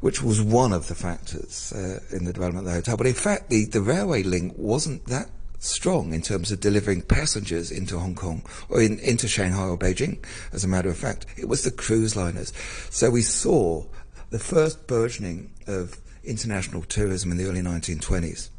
which 0.00 0.22
was 0.22 0.40
one 0.42 0.72
of 0.72 0.88
the 0.88 0.94
factors 0.94 1.72
uh, 1.72 2.00
in 2.14 2.24
the 2.24 2.32
development 2.32 2.66
of 2.66 2.72
the 2.72 2.78
hotel. 2.78 2.96
But 2.96 3.06
in 3.06 3.14
fact, 3.14 3.50
the, 3.50 3.64
the 3.64 3.80
railway 3.80 4.22
link 4.22 4.54
wasn't 4.56 5.06
that 5.06 5.30
strong 5.58 6.12
in 6.12 6.22
terms 6.22 6.52
of 6.52 6.60
delivering 6.60 7.02
passengers 7.02 7.70
into 7.70 7.98
Hong 7.98 8.14
Kong 8.14 8.42
or 8.68 8.80
in, 8.80 8.98
into 8.98 9.26
Shanghai 9.26 9.64
or 9.64 9.78
Beijing. 9.78 10.18
As 10.52 10.64
a 10.64 10.68
matter 10.68 10.90
of 10.90 10.96
fact, 10.96 11.26
it 11.36 11.48
was 11.48 11.62
the 11.62 11.70
cruise 11.70 12.14
liners. 12.14 12.52
So 12.90 13.10
we 13.10 13.22
saw 13.22 13.84
the 14.30 14.38
first 14.38 14.86
burgeoning 14.86 15.50
of 15.66 15.98
international 16.26 16.82
tourism 16.82 17.30
in 17.30 17.38
the 17.38 17.46
early 17.46 17.62
1920s 17.62 18.50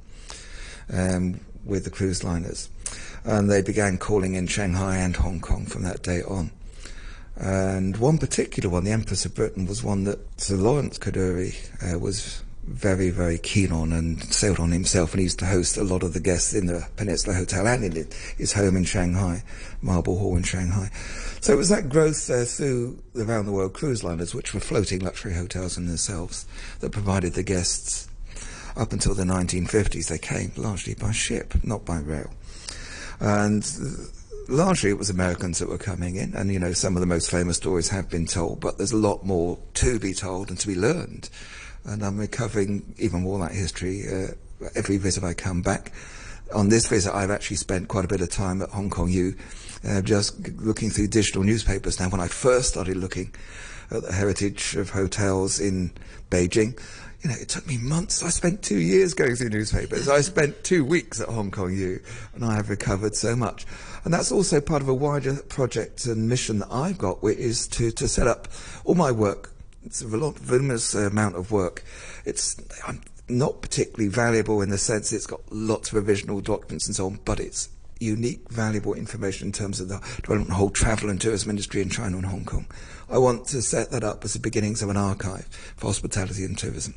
um, 0.91 1.39
with 1.65 1.83
the 1.83 1.89
cruise 1.89 2.23
liners. 2.23 2.69
And 3.23 3.49
they 3.49 3.61
began 3.61 3.97
calling 3.97 4.35
in 4.35 4.47
Shanghai 4.47 4.97
and 4.97 5.15
Hong 5.15 5.39
Kong 5.39 5.65
from 5.65 5.83
that 5.83 6.01
day 6.01 6.21
on. 6.23 6.51
And 7.35 7.97
one 7.97 8.17
particular 8.17 8.69
one, 8.69 8.83
the 8.83 8.91
Empress 8.91 9.25
of 9.25 9.35
Britain, 9.35 9.67
was 9.67 9.83
one 9.83 10.05
that 10.05 10.19
Sir 10.39 10.55
Lawrence 10.55 10.97
Kadoorie 10.97 11.55
uh, 11.93 11.99
was 11.99 12.41
very, 12.67 13.09
very 13.09 13.37
keen 13.37 13.71
on 13.71 13.93
and 13.93 14.21
sailed 14.23 14.59
on 14.59 14.71
himself. 14.71 15.13
And 15.13 15.19
he 15.19 15.23
used 15.23 15.39
to 15.39 15.45
host 15.45 15.77
a 15.77 15.83
lot 15.83 16.03
of 16.03 16.13
the 16.13 16.19
guests 16.19 16.53
in 16.53 16.67
the 16.67 16.87
Peninsula 16.97 17.35
Hotel 17.35 17.67
and 17.67 17.83
in 17.83 18.07
his 18.37 18.53
home 18.53 18.75
in 18.75 18.83
Shanghai, 18.83 19.43
Marble 19.81 20.17
Hall 20.19 20.35
in 20.35 20.43
Shanghai. 20.43 20.89
So 21.39 21.53
it 21.53 21.57
was 21.57 21.69
that 21.69 21.89
growth 21.89 22.29
uh, 22.29 22.43
through 22.43 23.01
the 23.13 23.25
round 23.25 23.47
the 23.47 23.51
world 23.51 23.73
cruise 23.73 24.03
liners, 24.03 24.35
which 24.35 24.53
were 24.53 24.59
floating 24.59 24.99
luxury 24.99 25.33
hotels 25.33 25.77
in 25.77 25.87
themselves, 25.87 26.45
that 26.81 26.91
provided 26.91 27.33
the 27.33 27.43
guests. 27.43 28.07
Up 28.75 28.93
until 28.93 29.15
the 29.15 29.23
1950s, 29.23 30.07
they 30.07 30.19
came 30.19 30.51
largely 30.55 30.93
by 30.93 31.11
ship, 31.11 31.55
not 31.63 31.83
by 31.83 31.97
rail. 31.97 32.31
And 33.19 33.65
largely 34.47 34.91
it 34.91 34.97
was 34.97 35.09
Americans 35.09 35.59
that 35.59 35.69
were 35.69 35.79
coming 35.79 36.15
in, 36.15 36.35
and 36.35 36.51
you 36.51 36.59
know, 36.59 36.73
some 36.73 36.95
of 36.95 36.99
the 36.99 37.07
most 37.07 37.31
famous 37.31 37.57
stories 37.57 37.89
have 37.89 38.09
been 38.09 38.25
told, 38.25 38.59
but 38.59 38.77
there's 38.77 38.91
a 38.91 38.97
lot 38.97 39.25
more 39.25 39.57
to 39.75 39.99
be 39.99 40.13
told 40.13 40.49
and 40.49 40.59
to 40.59 40.67
be 40.67 40.75
learned. 40.75 41.29
And 41.87 42.03
I'm 42.03 42.17
recovering 42.17 42.93
even 42.97 43.21
more 43.21 43.39
that 43.39 43.53
history 43.53 44.03
uh, 44.07 44.67
every 44.75 44.97
visit 44.97 45.23
I 45.23 45.33
come 45.33 45.61
back. 45.61 45.93
On 46.53 46.69
this 46.69 46.87
visit, 46.87 47.13
I've 47.13 47.31
actually 47.31 47.57
spent 47.57 47.87
quite 47.87 48.05
a 48.05 48.07
bit 48.07 48.21
of 48.21 48.29
time 48.29 48.61
at 48.61 48.69
Hong 48.69 48.89
Kong 48.89 49.09
U, 49.09 49.35
uh, 49.87 50.01
just 50.01 50.49
looking 50.59 50.89
through 50.89 51.07
digital 51.07 51.43
newspapers. 51.43 51.99
Now, 51.99 52.09
when 52.09 52.21
I 52.21 52.27
first 52.27 52.69
started 52.69 52.97
looking 52.97 53.33
at 53.91 54.03
the 54.03 54.13
heritage 54.13 54.75
of 54.75 54.89
hotels 54.89 55.59
in 55.59 55.91
Beijing, 56.29 56.79
you 57.21 57.29
know, 57.29 57.35
it 57.39 57.49
took 57.49 57.67
me 57.67 57.77
months. 57.77 58.23
I 58.23 58.29
spent 58.29 58.61
two 58.61 58.77
years 58.77 59.13
going 59.13 59.35
through 59.35 59.49
newspapers. 59.49 60.07
I 60.07 60.21
spent 60.21 60.63
two 60.63 60.85
weeks 60.85 61.19
at 61.19 61.27
Hong 61.27 61.51
Kong 61.51 61.73
U, 61.75 61.99
and 62.35 62.45
I 62.45 62.55
have 62.55 62.69
recovered 62.69 63.15
so 63.15 63.35
much. 63.35 63.65
And 64.05 64.13
that's 64.13 64.31
also 64.31 64.61
part 64.61 64.81
of 64.81 64.87
a 64.87 64.93
wider 64.93 65.35
project 65.35 66.05
and 66.05 66.29
mission 66.29 66.59
that 66.59 66.71
I've 66.71 66.97
got, 66.97 67.23
which 67.23 67.39
is 67.39 67.67
to, 67.69 67.91
to 67.91 68.07
set 68.07 68.27
up 68.27 68.47
all 68.85 68.95
my 68.95 69.11
work. 69.11 69.51
It's 69.87 70.01
a 70.01 70.07
voluminous 70.07 70.93
amount 70.93 71.37
of 71.37 71.49
work. 71.49 71.81
It's 72.25 72.57
not 73.29 73.61
particularly 73.61 74.09
valuable 74.09 74.61
in 74.61 74.69
the 74.69 74.77
sense 74.77 75.13
it's 75.13 75.25
got 75.25 75.39
lots 75.49 75.93
of 75.93 76.07
original 76.07 76.41
documents 76.41 76.87
and 76.87 76.95
so 76.95 77.05
on, 77.05 77.19
but 77.23 77.39
it's 77.39 77.69
unique, 77.99 78.51
valuable 78.51 78.93
information 78.93 79.47
in 79.47 79.51
terms 79.53 79.79
of 79.79 79.87
the 79.87 79.99
development 80.21 80.49
of 80.49 80.57
whole 80.57 80.69
travel 80.69 81.09
and 81.09 81.21
tourism 81.21 81.49
industry 81.49 81.81
in 81.81 81.89
China 81.89 82.17
and 82.17 82.25
Hong 82.25 82.43
Kong. 82.43 82.67
I 83.09 83.17
want 83.17 83.47
to 83.47 83.61
set 83.61 83.91
that 83.91 84.03
up 84.03 84.25
as 84.25 84.33
the 84.33 84.39
beginnings 84.39 84.81
of 84.81 84.89
an 84.89 84.97
archive 84.97 85.47
for 85.77 85.87
hospitality 85.87 86.43
and 86.43 86.57
tourism, 86.57 86.95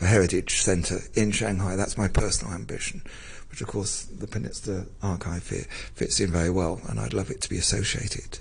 a 0.00 0.06
heritage 0.06 0.62
centre 0.62 1.00
in 1.14 1.32
Shanghai. 1.32 1.74
That's 1.74 1.98
my 1.98 2.06
personal 2.06 2.54
ambition 2.54 3.02
which 3.50 3.60
of 3.60 3.66
course 3.66 4.04
the 4.04 4.26
Peninsula 4.26 4.86
Archive 5.02 5.46
here 5.46 5.66
fits 5.94 6.20
in 6.20 6.30
very 6.30 6.48
well, 6.48 6.80
and 6.88 6.98
I'd 6.98 7.12
love 7.12 7.30
it 7.30 7.42
to 7.42 7.50
be 7.50 7.58
associated 7.58 8.38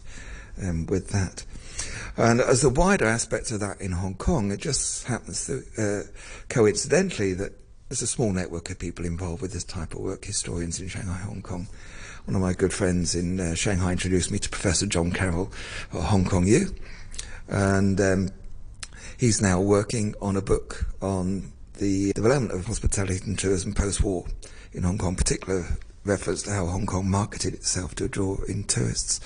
um, 0.64 0.86
with 0.86 1.10
that. 1.10 1.44
And 2.18 2.42
as 2.42 2.64
a 2.64 2.70
wider 2.70 3.06
aspect 3.06 3.52
of 3.52 3.60
that 3.62 3.82
in 3.82 3.92
Hong 3.92 4.16
Kong, 4.16 4.52
it 4.52 4.60
just 4.60 5.06
happens 5.06 5.46
to, 5.48 5.64
uh, 5.78 6.04
coincidentally 6.50 7.34
that 7.34 7.54
there's 7.90 8.02
a 8.02 8.08
small 8.08 8.32
network 8.32 8.70
of 8.70 8.80
people 8.80 9.06
involved 9.06 9.42
with 9.42 9.52
this 9.52 9.64
type 9.64 9.94
of 9.94 10.00
work, 10.00 10.24
historians 10.24 10.80
in 10.80 10.88
Shanghai, 10.88 11.18
Hong 11.18 11.42
Kong. 11.42 11.68
One 12.26 12.36
of 12.36 12.42
my 12.42 12.54
good 12.54 12.72
friends 12.72 13.16
in 13.16 13.40
uh, 13.40 13.56
Shanghai 13.56 13.92
introduced 13.92 14.32
me 14.32 14.40
to 14.40 14.50
Professor 14.50 14.86
John 14.86 15.12
Carroll 15.12 15.52
at 15.94 16.04
Hong 16.04 16.24
Kong 16.24 16.48
U, 16.48 16.74
and 17.48 18.00
um, 18.00 18.30
he's 19.18 19.42
now 19.42 19.60
working 19.60 20.16
on 20.22 20.38
a 20.38 20.42
book 20.42 20.86
on 21.02 21.52
the 21.80 22.14
development 22.14 22.54
of 22.54 22.66
hospitality 22.66 23.20
and 23.26 23.38
tourism 23.38 23.74
post-war 23.74 24.26
in 24.72 24.84
Hong 24.84 24.98
Kong, 24.98 25.16
particular 25.16 25.66
reference 26.04 26.44
to 26.44 26.52
how 26.52 26.66
Hong 26.66 26.86
Kong 26.86 27.10
marketed 27.10 27.54
itself 27.54 27.96
to 27.96 28.08
draw 28.08 28.38
in 28.48 28.64
tourists. 28.64 29.20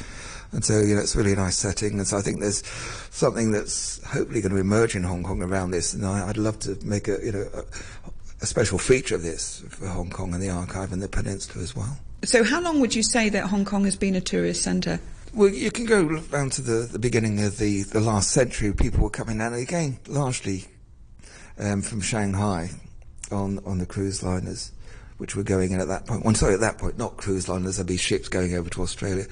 And 0.51 0.63
so, 0.63 0.79
you 0.79 0.95
know, 0.95 1.01
it's 1.01 1.15
really 1.15 1.33
a 1.33 1.35
nice 1.35 1.57
setting. 1.57 1.97
And 1.97 2.07
so 2.07 2.17
I 2.17 2.21
think 2.21 2.39
there's 2.39 2.65
something 3.09 3.51
that's 3.51 4.03
hopefully 4.05 4.41
going 4.41 4.53
to 4.53 4.59
emerge 4.59 4.95
in 4.95 5.03
Hong 5.03 5.23
Kong 5.23 5.41
around 5.41 5.71
this. 5.71 5.93
And 5.93 6.05
I, 6.05 6.25
would 6.25 6.37
love 6.37 6.59
to 6.59 6.77
make 6.83 7.07
a, 7.07 7.19
you 7.23 7.31
know, 7.31 7.47
a, 7.53 7.63
a 8.41 8.45
special 8.45 8.77
feature 8.77 9.15
of 9.15 9.23
this 9.23 9.63
for 9.69 9.87
Hong 9.87 10.09
Kong 10.09 10.33
and 10.33 10.41
the 10.41 10.49
archive 10.49 10.93
and 10.93 11.01
the 11.01 11.07
peninsula 11.07 11.63
as 11.63 11.75
well. 11.75 11.97
So 12.23 12.43
how 12.43 12.61
long 12.61 12.79
would 12.79 12.95
you 12.95 13.03
say 13.03 13.29
that 13.29 13.47
Hong 13.47 13.65
Kong 13.65 13.85
has 13.85 13.95
been 13.95 14.15
a 14.15 14.21
tourist 14.21 14.63
centre? 14.63 14.99
Well, 15.33 15.49
you 15.49 15.71
can 15.71 15.85
go 15.85 16.19
down 16.19 16.49
to 16.51 16.61
the, 16.61 16.87
the 16.89 16.99
beginning 16.99 17.43
of 17.43 17.57
the, 17.57 17.83
the 17.83 17.99
last 17.99 18.31
century. 18.31 18.73
People 18.73 19.01
were 19.01 19.09
coming 19.09 19.39
down, 19.39 19.53
again, 19.53 19.99
largely 20.07 20.65
um, 21.59 21.81
from 21.81 21.99
Shanghai 21.99 22.69
on, 23.31 23.59
on 23.65 23.79
the 23.79 23.85
cruise 23.85 24.23
liners 24.23 24.71
which 25.17 25.35
were 25.35 25.43
going 25.43 25.71
in 25.71 25.79
at 25.79 25.87
that 25.87 26.05
point. 26.05 26.25
Well, 26.25 26.33
sorry, 26.35 26.55
at 26.55 26.59
that 26.59 26.77
point, 26.77 26.97
not 26.97 27.17
cruise 27.17 27.47
liners, 27.47 27.77
there'd 27.77 27.87
be 27.87 27.97
ships 27.97 28.27
going 28.27 28.53
over 28.53 28.69
to 28.71 28.81
Australia. 28.81 29.25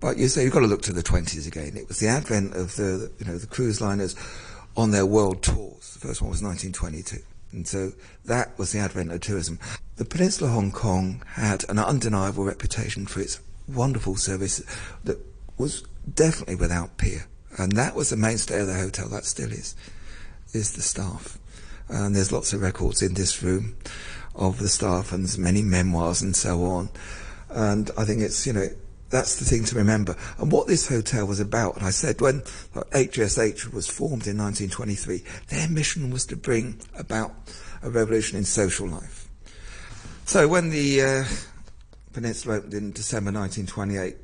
But 0.00 0.16
you 0.16 0.28
say 0.28 0.44
you've 0.44 0.52
got 0.52 0.60
to 0.60 0.66
look 0.66 0.82
to 0.82 0.92
the 0.92 1.02
20s 1.02 1.46
again. 1.46 1.76
It 1.76 1.88
was 1.88 1.98
the 1.98 2.08
advent 2.08 2.54
of 2.54 2.76
the, 2.76 3.10
you 3.18 3.26
know, 3.26 3.36
the 3.36 3.46
cruise 3.46 3.80
liners 3.80 4.14
on 4.76 4.90
their 4.90 5.06
world 5.06 5.42
tours. 5.42 5.94
The 5.94 6.06
first 6.06 6.22
one 6.22 6.30
was 6.30 6.42
1922. 6.42 7.18
And 7.52 7.66
so 7.66 7.92
that 8.24 8.58
was 8.58 8.72
the 8.72 8.80
advent 8.80 9.12
of 9.12 9.20
tourism. 9.20 9.58
The 9.96 10.04
Peninsula 10.04 10.50
Hong 10.50 10.72
Kong 10.72 11.22
had 11.34 11.64
an 11.68 11.78
undeniable 11.78 12.44
reputation 12.44 13.06
for 13.06 13.20
its 13.20 13.40
wonderful 13.68 14.16
service 14.16 14.62
that 15.04 15.18
was 15.56 15.84
definitely 16.12 16.56
without 16.56 16.96
peer. 16.96 17.26
And 17.56 17.72
that 17.72 17.94
was 17.94 18.10
the 18.10 18.16
mainstay 18.16 18.60
of 18.60 18.66
the 18.66 18.74
hotel, 18.74 19.08
that 19.08 19.24
still 19.24 19.52
is, 19.52 19.76
is 20.52 20.72
the 20.72 20.82
staff. 20.82 21.38
And 21.88 22.16
there's 22.16 22.32
lots 22.32 22.52
of 22.52 22.60
records 22.60 23.02
in 23.02 23.14
this 23.14 23.42
room 23.42 23.76
of 24.34 24.58
the 24.58 24.68
staff 24.68 25.12
and 25.12 25.24
there's 25.24 25.38
many 25.38 25.62
memoirs 25.62 26.22
and 26.22 26.34
so 26.34 26.64
on. 26.64 26.90
And 27.50 27.90
I 27.96 28.04
think 28.04 28.20
it's, 28.20 28.46
you 28.46 28.52
know, 28.52 28.68
that's 29.10 29.36
the 29.36 29.44
thing 29.44 29.64
to 29.66 29.76
remember. 29.76 30.16
And 30.38 30.50
what 30.50 30.66
this 30.66 30.88
hotel 30.88 31.26
was 31.26 31.38
about, 31.38 31.76
and 31.76 31.86
I 31.86 31.90
said 31.90 32.20
when 32.20 32.40
HSH 32.40 33.72
was 33.72 33.86
formed 33.86 34.26
in 34.26 34.38
1923, 34.38 35.22
their 35.48 35.68
mission 35.68 36.10
was 36.10 36.26
to 36.26 36.36
bring 36.36 36.80
about 36.98 37.32
a 37.82 37.90
revolution 37.90 38.36
in 38.36 38.44
social 38.44 38.88
life. 38.88 39.28
So 40.24 40.48
when 40.48 40.70
the 40.70 41.02
uh, 41.02 41.24
peninsula 42.12 42.56
opened 42.56 42.74
in 42.74 42.92
December 42.92 43.30
1928, 43.30 44.16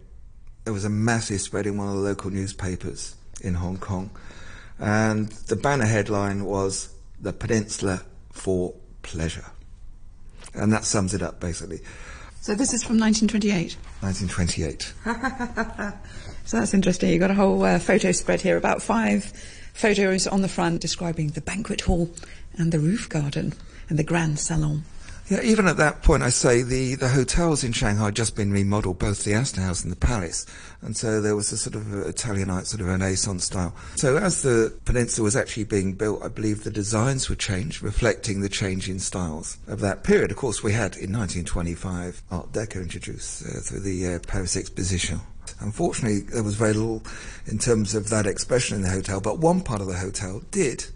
there 0.65 0.73
was 0.73 0.85
a 0.85 0.91
massive 0.91 1.41
spread 1.41 1.67
in 1.67 1.77
one 1.77 1.89
of 1.89 1.95
the 1.95 2.01
local 2.01 2.31
newspapers 2.31 3.15
in 3.43 3.55
Hong 3.55 3.77
Kong. 3.77 4.11
And 4.79 5.29
the 5.29 5.57
banner 5.57 5.87
headline 5.87 6.45
was 6.45 6.95
The 7.21 7.33
Peninsula 7.33 8.03
for 8.33 8.75
Pleasure. 9.03 9.47
And 10.55 10.73
that 10.73 10.85
sums 10.85 11.15
it 11.15 11.23
up 11.23 11.41
basically. 11.41 11.81
So 12.41 12.55
this 12.55 12.73
is 12.73 12.83
from 12.83 12.99
1928? 12.99 13.77
1928. 14.01 14.95
so 16.47 16.59
that's 16.59 16.73
interesting. 16.73 17.11
You've 17.11 17.21
got 17.21 17.31
a 17.31 17.35
whole 17.35 17.63
uh, 17.63 17.79
photo 17.79 18.13
spread 18.13 18.41
here, 18.41 18.57
about 18.57 18.81
five 18.81 19.25
photos 19.75 20.27
on 20.27 20.41
the 20.41 20.49
front 20.49 20.81
describing 20.81 21.29
the 21.29 21.43
banquet 21.43 21.83
hall 21.83 22.11
and 22.57 22.73
the 22.73 22.79
roof 22.79 23.09
garden 23.09 23.53
and 23.89 23.99
the 23.99 24.05
grand 24.05 24.39
salon. 24.39 24.85
Yeah, 25.31 25.43
even 25.43 25.69
at 25.69 25.77
that 25.77 26.03
point, 26.03 26.25
I 26.25 26.31
say 26.31 26.63
the, 26.63 26.97
the 26.97 27.09
hotels 27.09 27.63
in 27.63 27.71
Shanghai 27.71 28.07
had 28.07 28.17
just 28.17 28.35
been 28.35 28.51
remodeled, 28.51 28.99
both 28.99 29.23
the 29.23 29.35
Astor 29.35 29.61
House 29.61 29.85
and 29.85 29.93
the 29.93 29.97
Palace. 29.97 30.45
And 30.83 30.97
so 30.97 31.21
there 31.21 31.37
was 31.37 31.53
a 31.53 31.57
sort 31.57 31.77
of 31.77 31.93
Italianate 32.09 32.67
sort 32.67 32.81
of 32.81 32.89
Renaissance 32.89 33.45
style. 33.45 33.73
So 33.95 34.17
as 34.17 34.43
the 34.43 34.77
peninsula 34.85 35.23
was 35.23 35.37
actually 35.37 35.65
being 35.65 35.93
built, 35.93 36.25
I 36.25 36.27
believe 36.27 36.65
the 36.65 36.71
designs 36.73 37.31
were 37.31 37.37
changed, 37.37 37.81
reflecting 37.81 38.41
the 38.41 38.49
change 38.49 38.89
in 38.89 38.99
styles 38.99 39.57
of 39.69 39.79
that 39.83 40.03
period. 40.03 40.33
Of 40.33 40.37
course, 40.37 40.65
we 40.65 40.73
had 40.73 40.97
in 40.97 41.13
1925 41.13 42.25
Art 42.33 42.51
Deco 42.51 42.83
introduced 42.83 43.47
uh, 43.47 43.61
through 43.61 43.81
the 43.81 44.15
uh, 44.15 44.19
Paris 44.27 44.57
Exposition. 44.57 45.21
Unfortunately, 45.61 46.23
there 46.23 46.43
was 46.43 46.57
very 46.57 46.73
little 46.73 47.05
in 47.47 47.59
terms 47.59 47.95
of 47.95 48.09
that 48.09 48.27
expression 48.27 48.79
in 48.79 48.83
the 48.83 48.91
hotel, 48.91 49.21
but 49.21 49.39
one 49.39 49.61
part 49.61 49.81
of 49.81 49.87
the 49.87 49.99
hotel 49.99 50.43
did 50.51 50.87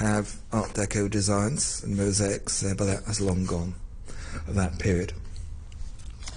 have 0.00 0.36
Art 0.50 0.70
Deco 0.70 1.10
designs 1.10 1.84
and 1.84 1.96
mosaics, 1.96 2.64
uh, 2.64 2.74
but 2.76 2.86
that 2.86 3.04
has 3.04 3.20
long 3.20 3.44
gone 3.44 3.74
of 4.48 4.54
that 4.54 4.78
period. 4.78 5.12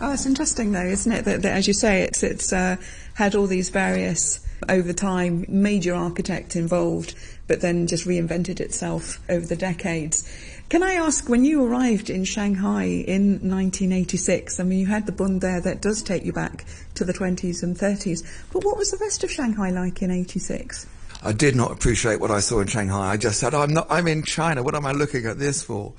Oh, 0.02 0.12
it's 0.12 0.26
interesting 0.26 0.74
though, 0.74 0.86
isn't 0.86 1.12
it? 1.12 1.26
That, 1.26 1.44
that 1.44 1.56
as 1.56 1.68
you 1.68 1.74
say, 1.74 2.02
it's 2.02 2.24
it's 2.24 2.52
uh, 2.52 2.76
had 3.14 3.36
all 3.36 3.48
these 3.48 3.70
various 3.70 4.46
over 4.68 4.92
time 4.92 5.46
major 5.48 5.94
architects 5.94 6.56
involved, 6.56 7.16
but 7.48 7.62
then 7.62 7.88
just 7.88 8.06
reinvented 8.06 8.60
itself 8.60 9.20
over 9.30 9.46
the 9.46 9.56
decades. 9.56 10.30
Can 10.70 10.84
I 10.84 10.94
ask, 10.94 11.30
when 11.30 11.46
you 11.46 11.64
arrived 11.64 12.10
in 12.10 12.24
Shanghai 12.24 12.84
in 12.86 13.50
1986, 13.50 14.60
I 14.60 14.64
mean, 14.64 14.80
you 14.80 14.88
had 14.88 15.06
the 15.06 15.12
bund 15.12 15.42
there 15.42 15.62
that 15.62 15.82
does 15.82 16.02
take 16.02 16.26
you 16.26 16.34
back 16.34 16.66
to 16.96 17.06
the 17.06 17.14
20s 17.14 17.62
and 17.62 17.78
30s, 17.78 18.26
but 18.52 18.64
what 18.64 18.78
was 18.78 18.92
the 18.92 18.98
rest 18.98 19.24
of 19.24 19.32
Shanghai 19.32 19.70
like 19.70 20.02
in 20.02 20.10
86? 20.10 20.88
I 21.26 21.32
did 21.32 21.56
not 21.56 21.72
appreciate 21.72 22.20
what 22.20 22.32
I 22.32 22.42
saw 22.42 22.60
in 22.60 22.68
Shanghai. 22.68 23.12
I 23.12 23.16
just 23.16 23.40
said, 23.40 23.54
I'm 23.54 23.74
not, 23.74 23.88
I'm 23.90 24.08
in 24.08 24.24
China. 24.24 24.62
What 24.62 24.76
am 24.76 24.86
I 24.86 24.92
looking 24.92 25.26
at 25.26 25.40
this 25.40 25.64
for? 25.64 25.94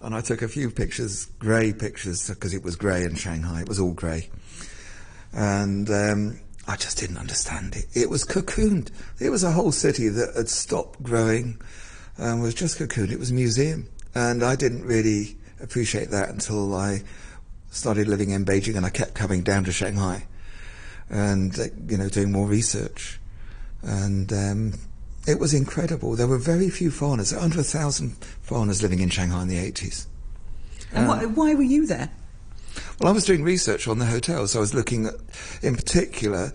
And 0.00 0.14
I 0.14 0.20
took 0.20 0.42
a 0.42 0.48
few 0.48 0.70
pictures, 0.70 1.26
grey 1.40 1.72
pictures, 1.72 2.28
because 2.28 2.54
it 2.54 2.62
was 2.62 2.76
grey 2.76 3.02
in 3.02 3.16
Shanghai. 3.16 3.62
It 3.62 3.68
was 3.68 3.80
all 3.80 3.92
grey. 3.92 4.30
And 5.32 5.90
um, 5.90 6.40
I 6.68 6.76
just 6.76 6.98
didn't 6.98 7.16
understand 7.18 7.74
it. 7.74 7.86
It 7.94 8.08
was 8.08 8.24
cocooned. 8.24 8.90
It 9.18 9.30
was 9.30 9.42
a 9.42 9.50
whole 9.50 9.72
city 9.72 10.08
that 10.08 10.36
had 10.36 10.48
stopped 10.48 11.02
growing 11.02 11.60
and 12.16 12.40
was 12.40 12.54
just 12.54 12.78
cocooned. 12.78 13.10
It 13.10 13.18
was 13.18 13.32
a 13.32 13.34
museum. 13.34 13.88
And 14.14 14.44
I 14.44 14.54
didn't 14.54 14.84
really 14.84 15.36
appreciate 15.60 16.10
that 16.10 16.28
until 16.28 16.76
I 16.76 17.02
started 17.72 18.06
living 18.06 18.30
in 18.30 18.44
Beijing 18.44 18.76
and 18.76 18.86
I 18.86 18.90
kept 18.90 19.14
coming 19.14 19.42
down 19.42 19.64
to 19.64 19.72
Shanghai 19.72 20.26
and, 21.08 21.58
uh, 21.58 21.64
you 21.88 21.96
know, 21.96 22.08
doing 22.08 22.30
more 22.30 22.46
research 22.46 23.19
and 23.82 24.32
um, 24.32 24.74
it 25.26 25.38
was 25.38 25.54
incredible. 25.54 26.16
There 26.16 26.26
were 26.26 26.38
very 26.38 26.70
few 26.70 26.90
foreigners, 26.90 27.32
under 27.32 27.60
a 27.60 27.64
thousand 27.64 28.16
foreigners 28.42 28.82
living 28.82 29.00
in 29.00 29.10
Shanghai 29.10 29.42
in 29.42 29.48
the 29.48 29.58
80s. 29.58 30.06
And 30.92 31.06
why, 31.06 31.24
why 31.24 31.54
were 31.54 31.62
you 31.62 31.86
there? 31.86 32.10
Well, 32.98 33.10
I 33.10 33.14
was 33.14 33.24
doing 33.24 33.42
research 33.42 33.86
on 33.86 33.98
the 33.98 34.06
hotels. 34.06 34.56
I 34.56 34.60
was 34.60 34.74
looking 34.74 35.06
at, 35.06 35.14
in 35.62 35.76
particular, 35.76 36.52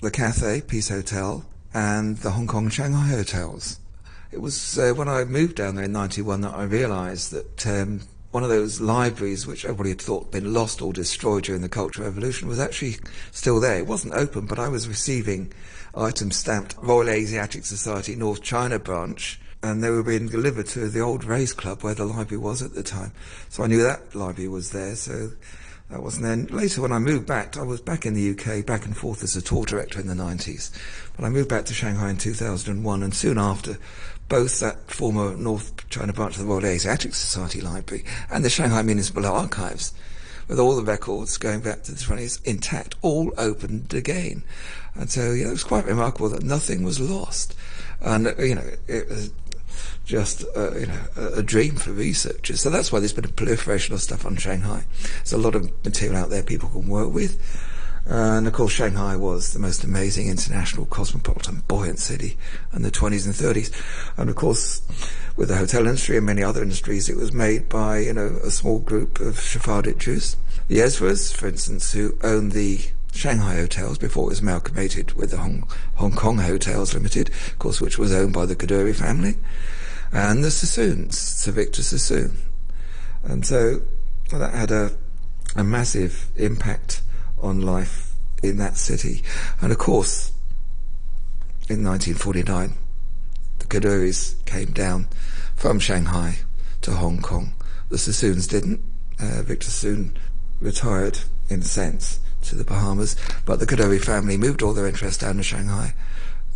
the 0.00 0.10
Cathay 0.10 0.62
Peace 0.62 0.88
Hotel 0.88 1.44
and 1.72 2.18
the 2.18 2.30
Hong 2.32 2.46
Kong 2.46 2.68
Shanghai 2.68 3.08
hotels. 3.08 3.80
It 4.32 4.40
was 4.40 4.78
uh, 4.78 4.92
when 4.94 5.08
I 5.08 5.24
moved 5.24 5.56
down 5.56 5.76
there 5.76 5.84
in 5.84 5.92
91 5.92 6.40
that 6.42 6.54
I 6.54 6.64
realised 6.64 7.32
that 7.32 7.66
um, 7.66 8.00
one 8.34 8.42
of 8.42 8.48
those 8.48 8.80
libraries 8.80 9.46
which 9.46 9.64
everybody 9.64 9.90
had 9.90 10.02
thought 10.02 10.32
been 10.32 10.52
lost 10.52 10.82
or 10.82 10.92
destroyed 10.92 11.44
during 11.44 11.62
the 11.62 11.68
Cultural 11.68 12.08
Revolution 12.08 12.48
was 12.48 12.58
actually 12.58 12.96
still 13.30 13.60
there. 13.60 13.78
It 13.78 13.86
wasn't 13.86 14.14
open, 14.14 14.46
but 14.46 14.58
I 14.58 14.66
was 14.66 14.88
receiving 14.88 15.52
items 15.96 16.34
stamped 16.34 16.74
Royal 16.82 17.10
Asiatic 17.10 17.64
Society 17.64 18.16
North 18.16 18.42
China 18.42 18.80
branch, 18.80 19.38
and 19.62 19.84
they 19.84 19.90
were 19.90 20.02
being 20.02 20.26
delivered 20.26 20.66
to 20.70 20.88
the 20.88 20.98
old 20.98 21.22
race 21.22 21.52
club 21.52 21.84
where 21.84 21.94
the 21.94 22.06
library 22.06 22.42
was 22.42 22.60
at 22.60 22.74
the 22.74 22.82
time. 22.82 23.12
So 23.50 23.62
I 23.62 23.68
knew 23.68 23.80
that 23.84 24.16
library 24.16 24.48
was 24.48 24.72
there. 24.72 24.96
So 24.96 25.30
that 25.90 26.02
wasn't 26.02 26.24
then. 26.24 26.46
Later, 26.46 26.80
when 26.82 26.92
I 26.92 26.98
moved 26.98 27.26
back, 27.26 27.56
I 27.56 27.62
was 27.62 27.80
back 27.80 28.06
in 28.06 28.14
the 28.14 28.30
UK, 28.30 28.64
back 28.64 28.84
and 28.84 28.96
forth 28.96 29.22
as 29.22 29.36
a 29.36 29.42
tour 29.42 29.64
director 29.64 30.00
in 30.00 30.06
the 30.06 30.14
90s. 30.14 30.70
But 31.16 31.24
I 31.24 31.28
moved 31.28 31.48
back 31.48 31.66
to 31.66 31.74
Shanghai 31.74 32.10
in 32.10 32.16
2001, 32.16 33.02
and 33.02 33.14
soon 33.14 33.38
after, 33.38 33.78
both 34.28 34.60
that 34.60 34.90
former 34.90 35.36
North 35.36 35.88
China 35.90 36.12
branch 36.12 36.36
of 36.36 36.42
the 36.42 36.48
Royal 36.48 36.64
Asiatic 36.66 37.14
Society 37.14 37.60
Library 37.60 38.04
and 38.30 38.44
the 38.44 38.50
Shanghai 38.50 38.82
Municipal 38.82 39.26
Archives, 39.26 39.92
with 40.48 40.58
all 40.58 40.76
the 40.76 40.82
records 40.82 41.36
going 41.36 41.60
back 41.60 41.82
to 41.82 41.92
the 41.92 41.98
20s 41.98 42.42
intact, 42.44 42.94
all 43.02 43.32
opened 43.36 43.92
again. 43.92 44.42
And 44.94 45.10
so, 45.10 45.32
you 45.32 45.44
know, 45.44 45.50
it 45.50 45.52
was 45.52 45.64
quite 45.64 45.86
remarkable 45.86 46.28
that 46.30 46.42
nothing 46.42 46.82
was 46.82 47.00
lost. 47.00 47.54
And, 48.00 48.34
you 48.38 48.54
know, 48.54 48.70
it 48.86 49.08
was 49.08 49.30
just, 50.04 50.44
uh, 50.56 50.74
you 50.74 50.86
know, 50.86 51.00
a, 51.16 51.42
dream 51.42 51.76
for 51.76 51.90
researchers. 51.90 52.60
So 52.60 52.70
that's 52.70 52.92
why 52.92 52.98
there's 52.98 53.12
been 53.12 53.24
a 53.24 53.28
proliferation 53.28 53.94
of 53.94 54.02
stuff 54.02 54.26
on 54.26 54.36
Shanghai. 54.36 54.84
There's 55.16 55.32
a 55.32 55.38
lot 55.38 55.54
of 55.54 55.70
material 55.84 56.16
out 56.16 56.30
there 56.30 56.42
people 56.42 56.68
can 56.68 56.88
work 56.88 57.12
with. 57.12 57.40
Uh, 58.08 58.36
and 58.36 58.46
of 58.46 58.52
course, 58.52 58.72
Shanghai 58.72 59.16
was 59.16 59.54
the 59.54 59.58
most 59.58 59.82
amazing 59.82 60.28
international 60.28 60.84
cosmopolitan 60.86 61.62
buoyant 61.68 61.98
city 61.98 62.36
in 62.74 62.82
the 62.82 62.90
20s 62.90 63.24
and 63.24 63.34
30s. 63.34 63.72
And 64.18 64.28
of 64.28 64.36
course, 64.36 64.82
with 65.36 65.48
the 65.48 65.56
hotel 65.56 65.86
industry 65.86 66.18
and 66.18 66.26
many 66.26 66.42
other 66.42 66.62
industries, 66.62 67.08
it 67.08 67.16
was 67.16 67.32
made 67.32 67.70
by, 67.70 68.00
you 68.00 68.12
know, 68.12 68.38
a 68.44 68.50
small 68.50 68.80
group 68.80 69.20
of 69.20 69.40
Sephardic 69.40 69.98
Jews. 69.98 70.36
The 70.68 70.78
Ezras, 70.78 71.34
for 71.34 71.48
instance, 71.48 71.92
who 71.92 72.18
owned 72.22 72.52
the 72.52 72.80
Shanghai 73.14 73.54
Hotels 73.54 73.96
before 73.96 74.24
it 74.24 74.30
was 74.30 74.40
amalgamated 74.40 75.12
with 75.12 75.30
the 75.30 75.38
Hong, 75.38 75.66
Hong 75.94 76.12
Kong 76.12 76.38
Hotels 76.38 76.92
Limited, 76.92 77.28
of 77.28 77.58
course, 77.58 77.80
which 77.80 77.98
was 77.98 78.12
owned 78.12 78.34
by 78.34 78.44
the 78.44 78.56
Kadoorie 78.56 78.94
family, 78.94 79.36
and 80.14 80.44
the 80.44 80.50
Sassoons, 80.50 81.18
Sir 81.18 81.50
Victor 81.50 81.82
Sassoon. 81.82 82.36
And 83.24 83.44
so 83.44 83.82
that 84.30 84.54
had 84.54 84.70
a, 84.70 84.92
a 85.56 85.64
massive 85.64 86.28
impact 86.36 87.02
on 87.42 87.60
life 87.60 88.12
in 88.40 88.56
that 88.58 88.76
city. 88.76 89.22
And 89.60 89.72
of 89.72 89.78
course, 89.78 90.30
in 91.68 91.82
1949, 91.82 92.74
the 93.58 93.64
Kadoories 93.66 94.44
came 94.46 94.70
down 94.70 95.08
from 95.56 95.80
Shanghai 95.80 96.38
to 96.82 96.92
Hong 96.92 97.20
Kong. 97.20 97.54
The 97.88 97.98
Sassoons 97.98 98.46
didn't. 98.46 98.80
Uh, 99.20 99.42
Victor 99.42 99.66
Sassoon 99.66 100.16
retired 100.60 101.18
in 101.48 101.60
a 101.60 101.64
sense 101.64 102.20
to 102.42 102.54
the 102.54 102.64
Bahamas, 102.64 103.16
but 103.44 103.58
the 103.58 103.66
Kadoorie 103.66 104.04
family 104.04 104.36
moved 104.36 104.62
all 104.62 104.74
their 104.74 104.86
interest 104.86 105.22
down 105.22 105.38
to 105.38 105.42
Shanghai, 105.42 105.94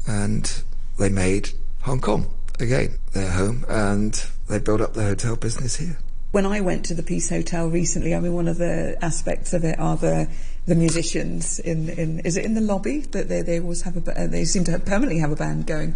and 0.06 0.62
they 0.98 1.08
made 1.08 1.50
Hong 1.82 2.00
Kong 2.00 2.32
again 2.60 2.98
their 3.12 3.30
home, 3.30 3.64
and 3.68 4.24
they 4.48 4.58
built 4.58 4.80
up 4.80 4.94
the 4.94 5.04
hotel 5.04 5.36
business 5.36 5.76
here. 5.76 5.98
when 6.30 6.44
I 6.44 6.60
went 6.60 6.84
to 6.86 6.94
the 6.94 7.02
Peace 7.02 7.30
Hotel 7.30 7.68
recently, 7.68 8.14
I 8.14 8.20
mean, 8.20 8.34
one 8.34 8.48
of 8.48 8.58
the 8.58 8.98
aspects 9.02 9.52
of 9.52 9.64
it 9.64 9.78
are 9.78 9.96
the 9.96 10.28
the 10.66 10.74
musicians 10.74 11.58
in, 11.60 11.88
in 11.88 12.20
is 12.20 12.36
it 12.36 12.44
in 12.44 12.52
the 12.52 12.60
lobby 12.60 13.00
that 13.00 13.28
they, 13.28 13.40
they 13.40 13.58
always 13.58 13.82
have 13.82 13.96
a 13.96 14.28
they 14.28 14.44
seem 14.44 14.64
to 14.64 14.72
have 14.72 14.84
permanently 14.84 15.18
have 15.18 15.32
a 15.32 15.36
band 15.36 15.66
going. 15.66 15.94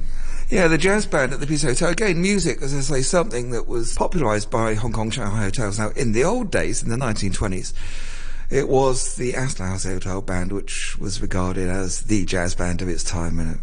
Yeah, 0.48 0.68
the 0.68 0.78
jazz 0.78 1.06
band 1.06 1.32
at 1.32 1.40
the 1.40 1.46
Peace 1.46 1.62
Hotel. 1.62 1.90
Again, 1.90 2.20
music, 2.20 2.60
as 2.62 2.74
I 2.74 2.80
say, 2.80 3.02
something 3.02 3.50
that 3.50 3.66
was 3.66 3.94
popularised 3.94 4.50
by 4.50 4.74
Hong 4.74 4.92
Kong 4.92 5.10
Shanghai 5.10 5.44
hotels. 5.44 5.78
Now, 5.78 5.90
in 5.90 6.12
the 6.12 6.24
old 6.24 6.50
days, 6.50 6.82
in 6.82 6.90
the 6.90 6.96
1920s, 6.96 7.72
it 8.50 8.68
was 8.68 9.16
the 9.16 9.34
Astor 9.34 9.64
House 9.64 9.84
Hotel 9.84 10.20
Band, 10.20 10.52
which 10.52 10.98
was 10.98 11.22
regarded 11.22 11.68
as 11.68 12.02
the 12.02 12.24
jazz 12.24 12.54
band 12.54 12.82
of 12.82 12.88
its 12.88 13.04
time. 13.04 13.38
And, 13.38 13.60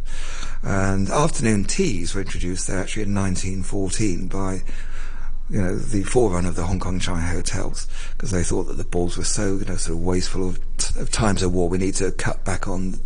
and 0.64 1.10
afternoon 1.10 1.66
teas 1.66 2.14
were 2.14 2.22
introduced 2.22 2.68
there 2.68 2.80
actually 2.80 3.04
in 3.04 3.16
1914 3.16 4.28
by 4.28 4.62
you 5.50 5.62
know, 5.62 5.76
the 5.76 6.04
forerunner 6.04 6.50
of 6.50 6.56
the 6.56 6.66
Hong 6.66 6.80
Kong 6.80 7.00
China 7.00 7.26
hotels, 7.26 7.88
because 8.12 8.32
they 8.32 8.44
thought 8.44 8.66
that 8.66 8.78
the 8.78 8.84
balls 8.84 9.18
were 9.18 9.24
so, 9.24 9.58
you 9.58 9.66
know, 9.66 9.78
sort 9.78 9.98
of 9.98 10.04
wasteful 10.04 10.50
of, 10.50 10.60
of, 10.96 11.10
times 11.10 11.42
of 11.42 11.54
war. 11.54 11.68
We 11.68 11.80
need 11.80 11.96
to 11.96 12.12
cut 12.12 12.46
back 12.46 12.68
on 12.68 13.00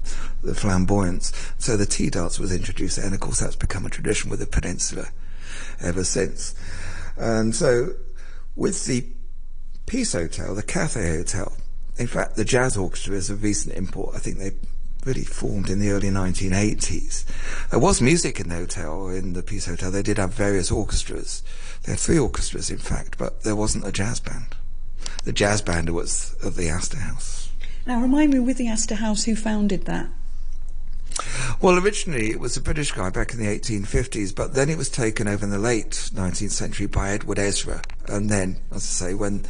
the 0.44 0.54
flamboyance. 0.54 1.32
So 1.58 1.78
the 1.78 1.86
tea 1.86 2.10
dance 2.10 2.40
was 2.40 2.54
introduced 2.54 2.98
and 2.98 3.14
of 3.14 3.22
course 3.22 3.40
that's 3.40 3.56
become 3.56 3.86
a 3.86 3.90
tradition 3.90 4.30
with 4.30 4.40
the 4.40 4.48
peninsula 4.48 5.08
ever 5.82 6.04
since. 6.04 6.54
And 7.18 7.56
so 7.56 7.94
with 8.56 8.86
the 8.86 9.06
Peace 9.86 10.14
Hotel, 10.14 10.54
the 10.54 10.64
Cathay 10.64 11.18
Hotel, 11.18 11.54
in 11.98 12.08
fact, 12.08 12.36
the 12.36 12.46
jazz 12.46 12.76
orchestra 12.78 13.16
is 13.16 13.30
a 13.30 13.36
recent 13.36 13.76
import. 13.76 14.16
I 14.16 14.20
think 14.20 14.38
they 14.38 14.52
really 15.06 15.24
formed 15.24 15.70
in 15.70 15.80
the 15.80 15.92
early 15.92 16.10
1980s. 16.10 17.26
There 17.70 17.80
was 17.80 18.02
music 18.02 18.40
in 18.40 18.50
the 18.50 18.56
hotel, 18.56 19.10
in 19.10 19.34
the 19.34 19.44
Peace 19.44 19.66
Hotel. 19.66 19.92
They 19.92 20.02
did 20.02 20.18
have 20.18 20.34
various 20.34 20.72
orchestras. 20.72 21.44
They 21.84 21.94
had 21.94 22.00
three 22.00 22.18
orchestras, 22.18 22.70
in 22.70 22.78
fact, 22.78 23.18
but 23.18 23.44
there 23.44 23.56
wasn't 23.56 23.86
a 23.86 23.92
jazz 23.92 24.20
band. 24.20 24.56
The 25.26 25.34
jazz 25.34 25.62
band 25.62 25.90
was 25.90 26.36
of 26.44 26.56
the 26.56 26.70
Astor 26.70 26.98
House. 26.98 27.52
Now, 27.86 28.02
remind 28.02 28.32
me, 28.32 28.40
with 28.40 28.58
the 28.58 28.70
Astor 28.70 28.96
House, 28.96 29.26
who 29.26 29.36
founded 29.36 29.86
that? 29.86 30.08
Well, 31.62 31.78
originally 31.78 32.32
it 32.32 32.40
was 32.40 32.58
a 32.58 32.62
British 32.62 32.92
guy 32.92 33.10
back 33.10 33.34
in 33.34 33.40
the 33.40 33.46
1850s, 33.46 34.34
but 34.34 34.54
then 34.54 34.70
it 34.70 34.78
was 34.78 34.90
taken 34.90 35.28
over 35.28 35.46
in 35.46 35.52
the 35.52 35.60
late 35.60 35.92
19th 36.14 36.52
century 36.52 36.88
by 36.88 37.12
Edward 37.12 37.40
Ezra. 37.40 37.82
And 38.08 38.30
then, 38.30 38.58
as 38.72 38.78
I 38.78 39.08
say, 39.08 39.14
when 39.14 39.46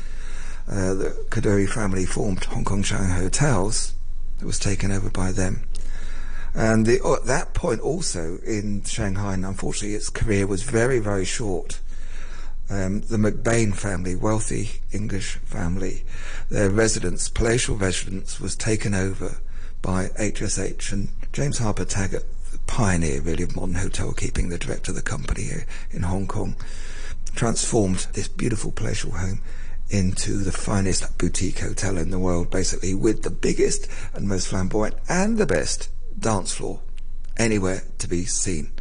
uh, 0.67 0.93
the 0.93 1.25
Kadoorie 1.29 1.69
family 1.69 2.05
formed 2.05 2.45
Hong 2.45 2.63
Kong 2.63 2.83
Shanghai 2.83 3.15
Hotels, 3.15 3.93
it 4.39 4.45
was 4.45 4.59
taken 4.59 4.91
over 4.91 5.09
by 5.09 5.31
them. 5.31 5.63
And 6.53 6.85
the, 6.85 7.01
at 7.05 7.25
that 7.25 7.53
point 7.53 7.81
also 7.81 8.37
in 8.45 8.83
Shanghai, 8.83 9.33
and 9.33 9.45
unfortunately 9.45 9.95
its 9.95 10.09
career 10.09 10.45
was 10.45 10.63
very, 10.63 10.99
very 10.99 11.25
short. 11.25 11.79
Um, 12.69 13.01
the 13.01 13.17
McBain 13.17 13.75
family, 13.75 14.15
wealthy 14.15 14.81
English 14.91 15.35
family, 15.43 16.05
their 16.49 16.69
residence, 16.69 17.27
palatial 17.27 17.75
residence, 17.75 18.39
was 18.39 18.55
taken 18.55 18.93
over 18.93 19.37
by 19.81 20.07
HSH 20.19 20.91
and 20.93 21.09
James 21.33 21.57
Harper 21.57 21.85
Taggart, 21.85 22.25
the 22.51 22.59
pioneer 22.59 23.21
really 23.21 23.43
of 23.43 23.55
modern 23.55 23.75
hotel 23.75 24.13
keeping, 24.13 24.49
the 24.49 24.57
director 24.57 24.91
of 24.91 24.95
the 24.95 25.01
company 25.01 25.43
here 25.43 25.65
in 25.91 26.03
Hong 26.03 26.27
Kong, 26.27 26.55
transformed 27.35 28.07
this 28.13 28.27
beautiful 28.27 28.71
palatial 28.71 29.11
home 29.11 29.41
into 29.93 30.37
the 30.37 30.51
finest 30.51 31.17
boutique 31.19 31.59
hotel 31.59 31.97
in 31.97 32.09
the 32.09 32.17
world, 32.17 32.49
basically, 32.49 32.95
with 32.95 33.21
the 33.21 33.29
biggest 33.29 33.87
and 34.13 34.27
most 34.27 34.47
flamboyant 34.47 34.95
and 35.07 35.37
the 35.37 35.45
best 35.45 35.89
dance 36.19 36.55
floor 36.55 36.81
anywhere 37.37 37.83
to 37.99 38.07
be 38.07 38.25
seen. 38.25 38.71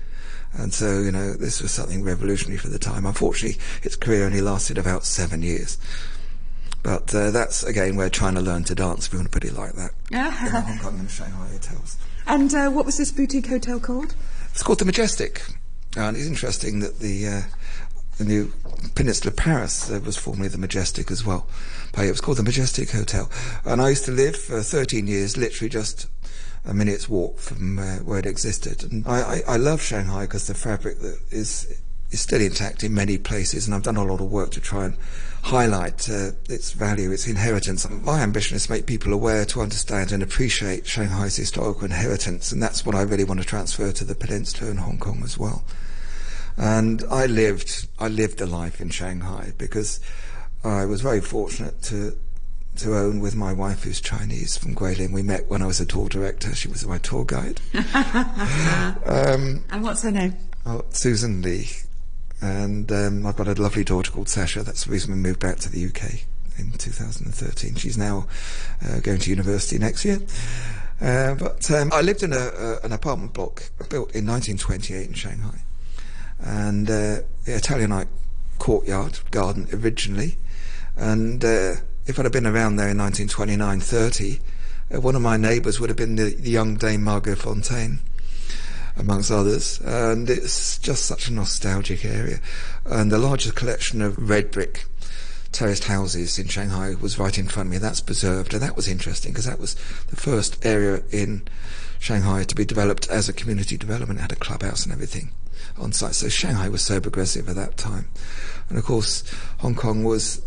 And 0.54 0.72
so, 0.72 1.00
you 1.00 1.12
know, 1.12 1.34
this 1.34 1.60
was 1.60 1.70
something 1.70 2.02
revolutionary 2.02 2.58
for 2.58 2.68
the 2.68 2.78
time. 2.78 3.04
Unfortunately, 3.04 3.60
its 3.82 3.94
career 3.94 4.24
only 4.24 4.40
lasted 4.40 4.78
about 4.78 5.04
seven 5.04 5.42
years. 5.42 5.78
But 6.82 7.14
uh, 7.14 7.30
that's, 7.30 7.62
again, 7.62 7.96
where 7.96 8.08
China 8.10 8.40
learned 8.40 8.66
to 8.68 8.74
dance, 8.74 9.06
if 9.06 9.12
you 9.12 9.18
want 9.18 9.30
to 9.30 9.38
put 9.38 9.44
it 9.44 9.54
like 9.54 9.74
that, 9.74 9.92
in 10.10 10.62
Hong 10.62 10.78
Kong 10.78 10.98
and 10.98 11.10
Shanghai 11.10 11.46
hotels. 11.48 11.98
And 12.26 12.54
uh, 12.54 12.70
what 12.70 12.86
was 12.86 12.96
this 12.96 13.12
boutique 13.12 13.46
hotel 13.48 13.78
called? 13.78 14.14
It's 14.50 14.62
called 14.62 14.78
the 14.78 14.84
Majestic. 14.84 15.42
And 15.96 16.16
it's 16.16 16.26
interesting 16.26 16.80
that 16.80 17.00
the 17.00 17.26
uh, 17.28 17.40
the 18.18 18.24
new 18.24 18.52
Peninsula 18.94 19.32
Paris 19.32 19.90
uh, 19.90 20.00
was 20.04 20.16
formerly 20.16 20.48
the 20.48 20.58
Majestic 20.58 21.10
as 21.10 21.24
well. 21.24 21.46
But 21.92 22.06
it 22.06 22.10
was 22.10 22.20
called 22.20 22.38
the 22.38 22.42
Majestic 22.42 22.90
Hotel. 22.90 23.30
And 23.64 23.80
I 23.80 23.90
used 23.90 24.04
to 24.06 24.12
live 24.12 24.36
for 24.36 24.62
13 24.62 25.06
years, 25.06 25.36
literally 25.36 25.68
just 25.68 26.08
a 26.64 26.74
minute's 26.74 27.08
walk 27.08 27.38
from 27.38 27.78
uh, 27.78 27.96
where 27.98 28.18
it 28.18 28.26
existed. 28.26 28.84
And 28.90 29.06
I, 29.06 29.20
I, 29.20 29.42
I 29.48 29.56
love 29.56 29.82
Shanghai 29.82 30.22
because 30.22 30.46
the 30.46 30.54
fabric 30.54 31.00
that 31.00 31.18
is 31.30 31.80
is 32.12 32.20
still 32.20 32.42
intact 32.42 32.84
in 32.84 32.94
many 32.94 33.16
places, 33.16 33.66
and 33.66 33.74
I've 33.74 33.82
done 33.82 33.96
a 33.96 34.04
lot 34.04 34.20
of 34.20 34.30
work 34.30 34.50
to 34.50 34.60
try 34.60 34.84
and 34.84 34.96
highlight 35.44 36.08
uh, 36.10 36.32
its 36.48 36.72
value, 36.72 37.10
its 37.10 37.26
inheritance. 37.26 37.88
My 37.88 38.20
ambition 38.20 38.54
is 38.54 38.66
to 38.66 38.72
make 38.72 38.86
people 38.86 39.14
aware, 39.14 39.46
to 39.46 39.62
understand 39.62 40.12
and 40.12 40.22
appreciate 40.22 40.86
Shanghai's 40.86 41.36
historical 41.36 41.84
inheritance, 41.84 42.52
and 42.52 42.62
that's 42.62 42.84
what 42.84 42.94
I 42.94 43.00
really 43.00 43.24
want 43.24 43.40
to 43.40 43.46
transfer 43.46 43.92
to 43.92 44.04
the 44.04 44.14
peninsula 44.14 44.70
and 44.70 44.80
Hong 44.80 44.98
Kong 44.98 45.22
as 45.24 45.38
well. 45.38 45.64
And 46.56 47.02
I 47.10 47.26
lived, 47.26 47.88
I 47.98 48.08
lived 48.08 48.40
a 48.40 48.46
life 48.46 48.80
in 48.80 48.90
Shanghai 48.90 49.52
because 49.58 50.00
I 50.64 50.84
was 50.84 51.00
very 51.00 51.20
fortunate 51.20 51.82
to 51.84 52.16
to 52.76 52.96
own 52.96 53.20
with 53.20 53.34
my 53.34 53.52
wife, 53.52 53.84
who's 53.84 54.00
Chinese 54.00 54.56
from 54.56 54.74
Guilin. 54.74 55.12
We 55.12 55.22
met 55.22 55.48
when 55.48 55.62
I 55.62 55.66
was 55.66 55.80
a 55.80 55.86
tour 55.86 56.08
director. 56.08 56.54
She 56.54 56.68
was 56.68 56.86
my 56.86 56.98
tour 56.98 57.24
guide. 57.24 57.60
um, 59.04 59.62
and 59.70 59.82
what's 59.82 60.02
her 60.02 60.10
name? 60.10 60.36
Oh, 60.64 60.82
Susan 60.90 61.42
Lee. 61.42 61.68
And 62.40 62.90
um, 62.90 63.26
I've 63.26 63.36
got 63.36 63.46
a 63.46 63.60
lovely 63.60 63.84
daughter 63.84 64.10
called 64.10 64.28
Sasha. 64.28 64.62
That's 64.62 64.84
the 64.84 64.90
reason 64.90 65.12
we 65.12 65.18
moved 65.18 65.40
back 65.40 65.58
to 65.58 65.70
the 65.70 65.84
UK 65.84 66.24
in 66.58 66.72
2013. 66.72 67.74
She's 67.74 67.98
now 67.98 68.26
uh, 68.84 69.00
going 69.00 69.20
to 69.20 69.30
university 69.30 69.78
next 69.78 70.04
year. 70.04 70.18
Uh, 71.00 71.34
but 71.34 71.70
um, 71.70 71.90
I 71.92 72.00
lived 72.00 72.22
in 72.22 72.32
a, 72.32 72.36
a, 72.36 72.80
an 72.84 72.92
apartment 72.92 73.34
block 73.34 73.70
built 73.90 74.14
in 74.14 74.26
1928 74.26 75.08
in 75.08 75.14
Shanghai 75.14 75.58
and 76.42 76.90
uh, 76.90 77.16
Italianate 77.46 78.08
courtyard 78.58 79.20
garden 79.30 79.68
originally. 79.72 80.38
And 80.96 81.44
uh, 81.44 81.74
if 82.06 82.18
I'd 82.18 82.24
have 82.24 82.32
been 82.32 82.46
around 82.46 82.76
there 82.76 82.88
in 82.88 82.98
1929 82.98 83.80
30, 83.80 84.40
uh, 84.94 85.00
one 85.00 85.16
of 85.16 85.22
my 85.22 85.36
neighbours 85.36 85.80
would 85.80 85.90
have 85.90 85.96
been 85.96 86.16
the, 86.16 86.34
the, 86.34 86.50
young 86.50 86.76
Dame 86.76 87.02
Margot 87.02 87.34
Fonteyn, 87.34 87.98
amongst 88.96 89.30
others. 89.30 89.80
And 89.80 90.28
it's 90.28 90.78
just 90.78 91.06
such 91.06 91.28
a 91.28 91.32
nostalgic 91.32 92.04
area. 92.04 92.40
And 92.84 93.10
the 93.10 93.18
largest 93.18 93.54
collection 93.54 94.02
of 94.02 94.18
red 94.18 94.50
brick 94.50 94.84
terraced 95.52 95.84
houses 95.84 96.38
in 96.38 96.48
Shanghai 96.48 96.94
was 97.00 97.18
right 97.18 97.38
in 97.38 97.46
front 97.46 97.68
of 97.68 97.72
me. 97.72 97.78
That's 97.78 98.00
preserved, 98.00 98.54
and 98.54 98.62
that 98.62 98.76
was 98.76 98.88
interesting 98.88 99.32
because 99.32 99.44
that 99.44 99.60
was 99.60 99.74
the 100.08 100.16
first 100.16 100.64
area 100.64 101.02
in 101.10 101.42
Shanghai 102.02 102.42
to 102.42 102.54
be 102.56 102.64
developed 102.64 103.08
as 103.10 103.28
a 103.28 103.32
community 103.32 103.76
development. 103.76 104.18
Had 104.18 104.32
a 104.32 104.36
clubhouse 104.36 104.82
and 104.82 104.92
everything 104.92 105.30
on 105.78 105.92
site. 105.92 106.16
So 106.16 106.28
Shanghai 106.28 106.68
was 106.68 106.82
so 106.82 107.00
progressive 107.00 107.48
at 107.48 107.54
that 107.54 107.76
time. 107.76 108.08
And 108.68 108.76
of 108.76 108.84
course, 108.84 109.22
Hong 109.58 109.76
Kong 109.76 110.02
was 110.02 110.42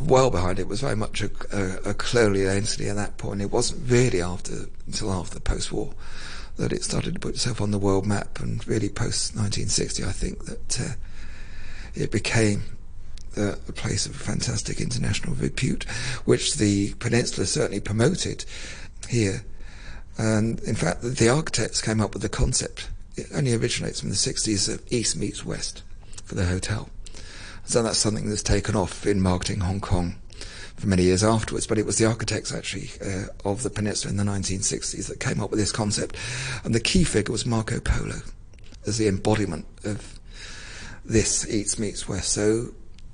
well 0.00 0.32
behind 0.32 0.58
it. 0.58 0.62
it 0.62 0.68
was 0.68 0.80
very 0.80 0.96
much 0.96 1.22
a, 1.22 1.30
a, 1.52 1.90
a 1.90 1.94
colonial 1.94 2.50
entity 2.50 2.88
at 2.88 2.96
that 2.96 3.18
point. 3.18 3.40
It 3.40 3.52
wasn't 3.52 3.88
really 3.88 4.20
after 4.20 4.66
until 4.84 5.12
after 5.12 5.34
the 5.34 5.40
post-war 5.40 5.94
that 6.56 6.72
it 6.72 6.82
started 6.82 7.14
to 7.14 7.20
put 7.20 7.34
itself 7.34 7.60
on 7.60 7.70
the 7.70 7.78
world 7.78 8.04
map, 8.04 8.40
and 8.40 8.66
really 8.66 8.88
post 8.88 9.36
1960, 9.36 10.02
I 10.02 10.10
think 10.10 10.44
that 10.46 10.80
uh, 10.80 10.94
it 11.94 12.10
became 12.10 12.64
a 13.36 13.54
place 13.72 14.06
of 14.06 14.16
fantastic 14.16 14.80
international 14.80 15.36
repute, 15.36 15.84
which 16.24 16.56
the 16.56 16.94
peninsula 16.94 17.46
certainly 17.46 17.80
promoted 17.80 18.44
here. 19.08 19.44
And 20.20 20.60
in 20.60 20.74
fact, 20.74 21.00
the 21.00 21.28
architects 21.30 21.80
came 21.80 22.00
up 22.00 22.12
with 22.12 22.22
the 22.22 22.28
concept 22.28 22.88
it 23.16 23.26
only 23.34 23.54
originates 23.54 24.00
from 24.00 24.10
the 24.10 24.16
60s 24.16 24.72
of 24.72 24.82
East 24.90 25.16
meets 25.16 25.44
West 25.44 25.82
for 26.24 26.34
the 26.34 26.46
hotel. 26.46 26.88
So 27.64 27.82
that's 27.82 27.98
something 27.98 28.28
that's 28.28 28.42
taken 28.42 28.74
off 28.74 29.06
in 29.06 29.20
marketing 29.20 29.60
Hong 29.60 29.80
Kong 29.80 30.16
for 30.76 30.86
many 30.86 31.04
years 31.04 31.22
afterwards. 31.22 31.66
But 31.66 31.78
it 31.78 31.86
was 31.86 31.98
the 31.98 32.06
architects 32.06 32.52
actually 32.52 32.90
uh, 33.04 33.26
of 33.44 33.62
the 33.62 33.70
peninsula 33.70 34.10
in 34.10 34.16
the 34.16 34.24
1960s 34.24 35.08
that 35.08 35.20
came 35.20 35.40
up 35.40 35.50
with 35.50 35.58
this 35.58 35.72
concept. 35.72 36.16
And 36.64 36.74
the 36.74 36.80
key 36.80 37.04
figure 37.04 37.32
was 37.32 37.46
Marco 37.46 37.80
Polo 37.80 38.20
as 38.86 38.98
the 38.98 39.08
embodiment 39.08 39.66
of 39.84 40.18
this 41.04 41.48
East 41.48 41.78
meets 41.78 42.08
West. 42.08 42.32
So 42.32 42.68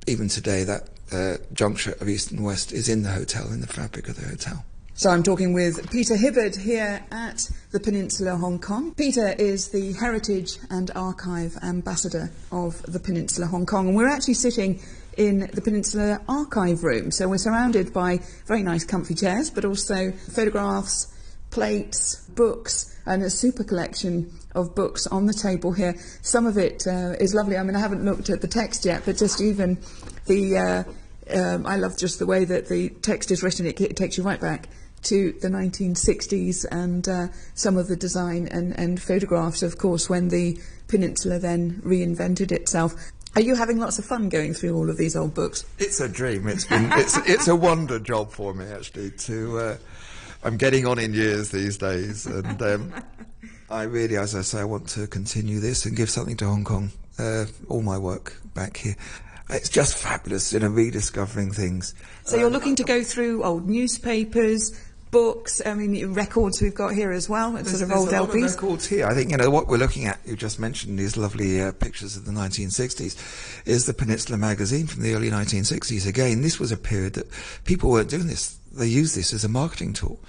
even 0.07 0.29
today, 0.29 0.65
that 0.65 0.89
uh, 1.13 1.37
juncture 1.53 1.97
of 2.01 2.09
East 2.09 2.31
and 2.31 2.45
West 2.45 2.73
is 2.73 2.89
in 2.89 3.03
the 3.03 3.11
hotel, 3.11 3.49
in 3.49 3.61
the 3.61 3.67
fabric 3.67 4.09
of 4.09 4.17
the 4.17 4.29
hotel. 4.29 4.65
So 4.99 5.11
I'm 5.11 5.23
talking 5.23 5.53
with 5.53 5.91
Peter 5.91 6.17
Hibbard 6.17 6.57
here 6.57 7.05
at 7.11 7.51
the 7.71 7.79
Peninsula 7.79 8.35
Hong 8.35 8.59
Kong. 8.59 8.95
Peter 8.95 9.35
is 9.39 9.69
the 9.69 9.93
Heritage 9.93 10.57
and 10.71 10.91
Archive 10.97 11.55
Ambassador 11.63 12.31
of 12.51 12.81
the 12.85 12.99
Peninsula 12.99 13.47
Hong 13.47 13.67
Kong, 13.67 13.89
and 13.89 13.95
we're 13.95 14.09
actually 14.09 14.33
sitting 14.33 14.81
in 15.19 15.51
the 15.53 15.61
Peninsula 15.61 16.23
Archive 16.27 16.83
Room. 16.83 17.11
So 17.11 17.29
we're 17.29 17.37
surrounded 17.37 17.93
by 17.93 18.21
very 18.47 18.63
nice 18.63 18.85
comfy 18.85 19.15
chairs, 19.15 19.51
but 19.51 19.67
also 19.67 20.13
photographs, 20.13 21.15
plates, 21.51 22.27
books, 22.31 22.99
and 23.05 23.23
a 23.23 23.29
super 23.29 23.65
collection 23.65 24.33
of 24.55 24.75
books 24.75 25.07
on 25.07 25.27
the 25.27 25.35
table 25.35 25.73
here. 25.73 25.95
Some 26.23 26.47
of 26.47 26.57
it 26.57 26.87
uh, 26.87 27.17
is 27.21 27.35
lovely. 27.35 27.59
I 27.59 27.63
mean, 27.65 27.77
I 27.77 27.81
haven't 27.81 28.03
looked 28.03 28.31
at 28.31 28.41
the 28.41 28.49
text 28.49 28.87
yet, 28.87 29.03
but 29.05 29.19
just 29.19 29.43
even 29.43 29.77
the. 30.25 30.57
Uh, 30.57 30.85
um, 31.29 31.67
I 31.67 31.77
love 31.77 31.99
just 31.99 32.21
the 32.21 32.27
way 32.27 32.45
that 32.45 32.69
the 32.69 32.89
text 32.89 33.33
is 33.33 33.43
written. 33.43 33.67
It, 33.67 33.81
it 33.81 33.97
takes 33.97 34.17
you 34.17 34.23
right 34.23 34.41
back 34.41 34.69
to 35.03 35.33
the 35.41 35.49
1960s 35.49 36.67
and 36.71 37.09
uh, 37.09 37.29
some 37.55 37.77
of 37.77 37.89
the 37.89 37.97
design 37.97 38.49
and, 38.49 38.77
and 38.79 39.01
photographs, 39.01 39.63
of 39.63 39.79
course, 39.79 40.09
when 40.11 40.29
the 40.29 40.59
peninsula 40.89 41.39
then 41.39 41.81
reinvented 41.85 42.53
itself. 42.53 42.95
Are 43.35 43.43
you 43.43 43.55
having 43.55 43.79
lots 43.79 43.99
of 43.99 44.05
fun 44.05 44.29
going 44.31 44.55
through 44.55 44.75
all 44.75 44.89
of 44.89 44.97
these 44.97 45.15
old 45.15 45.35
books? 45.35 45.65
It's 45.79 46.01
a 46.01 46.09
dream. 46.09 46.49
It's 46.49 46.65
been 46.65 46.91
it's 46.93 47.19
it's 47.29 47.49
a 47.49 47.55
wonder 47.55 47.99
job 47.99 48.31
for 48.31 48.55
me 48.55 48.65
actually. 48.65 49.11
To 49.11 49.59
uh, 49.59 49.77
I'm 50.43 50.57
getting 50.57 50.87
on 50.87 50.99
in 50.99 51.13
years 51.13 51.51
these 51.51 51.77
days, 51.77 52.25
and 52.25 52.63
um, 52.63 52.95
I 53.69 53.83
really, 53.83 54.17
as 54.17 54.35
I 54.35 54.41
say, 54.41 54.61
I 54.61 54.65
want 54.65 54.89
to 54.91 55.07
continue 55.07 55.61
this 55.61 55.85
and 55.85 55.95
give 55.97 56.09
something 56.09 56.37
to 56.39 56.47
Hong 56.47 56.65
Kong. 56.65 56.93
Uh, 57.19 57.47
all 57.69 57.83
my 57.83 57.99
work 57.99 58.41
back 58.55 58.79
here. 58.79 58.97
It's 59.49 59.69
just 59.69 59.97
fabulous, 59.97 60.53
you 60.53 60.59
know, 60.59 60.69
rediscovering 60.69 61.53
things. 61.53 61.95
So 62.25 62.37
you're 62.37 62.51
looking 62.51 62.75
to 62.77 62.85
go 62.85 63.05
through 63.05 63.45
old 63.45 63.69
newspapers, 63.69 64.79
books, 65.17 65.63
I 65.65 65.73
mean, 65.73 66.13
records 66.13 66.61
we've 66.61 66.75
got 66.75 66.93
here 66.93 67.11
as 67.11 67.27
well, 67.27 67.53
There's, 67.53 67.71
sort 67.71 67.83
of 67.83 67.91
old 67.97 68.13
lot 68.13 68.29
of 68.29 68.35
LPs. 68.35 68.55
records 68.55 68.87
here. 68.87 69.07
I 69.07 69.15
think 69.15 69.31
you 69.31 69.39
know 69.39 69.49
what 69.49 69.67
we're 69.67 69.79
looking 69.79 70.05
at. 70.05 70.21
You 70.27 70.37
just 70.37 70.61
mentioned 70.61 70.99
these 70.99 71.17
lovely 71.17 71.63
uh, 71.63 71.73
pictures 71.73 72.19
of 72.19 72.27
the 72.27 72.33
1960s. 72.33 73.63
Is 73.67 73.87
the 73.87 73.95
Peninsula 73.95 74.37
magazine 74.37 74.87
from 74.87 75.03
the 75.03 75.15
early 75.15 75.31
1960s? 75.31 76.07
Again, 76.07 76.43
this 76.43 76.61
was 76.61 76.71
a 76.71 76.77
period 76.77 77.15
that 77.15 77.29
people 77.65 77.91
weren't 77.91 78.11
doing 78.11 78.27
this. 78.27 78.59
They 78.73 78.89
used 78.89 79.17
this 79.17 79.33
as 79.33 79.43
a 79.43 79.49
marketing 79.49 79.95
tool. 79.95 80.21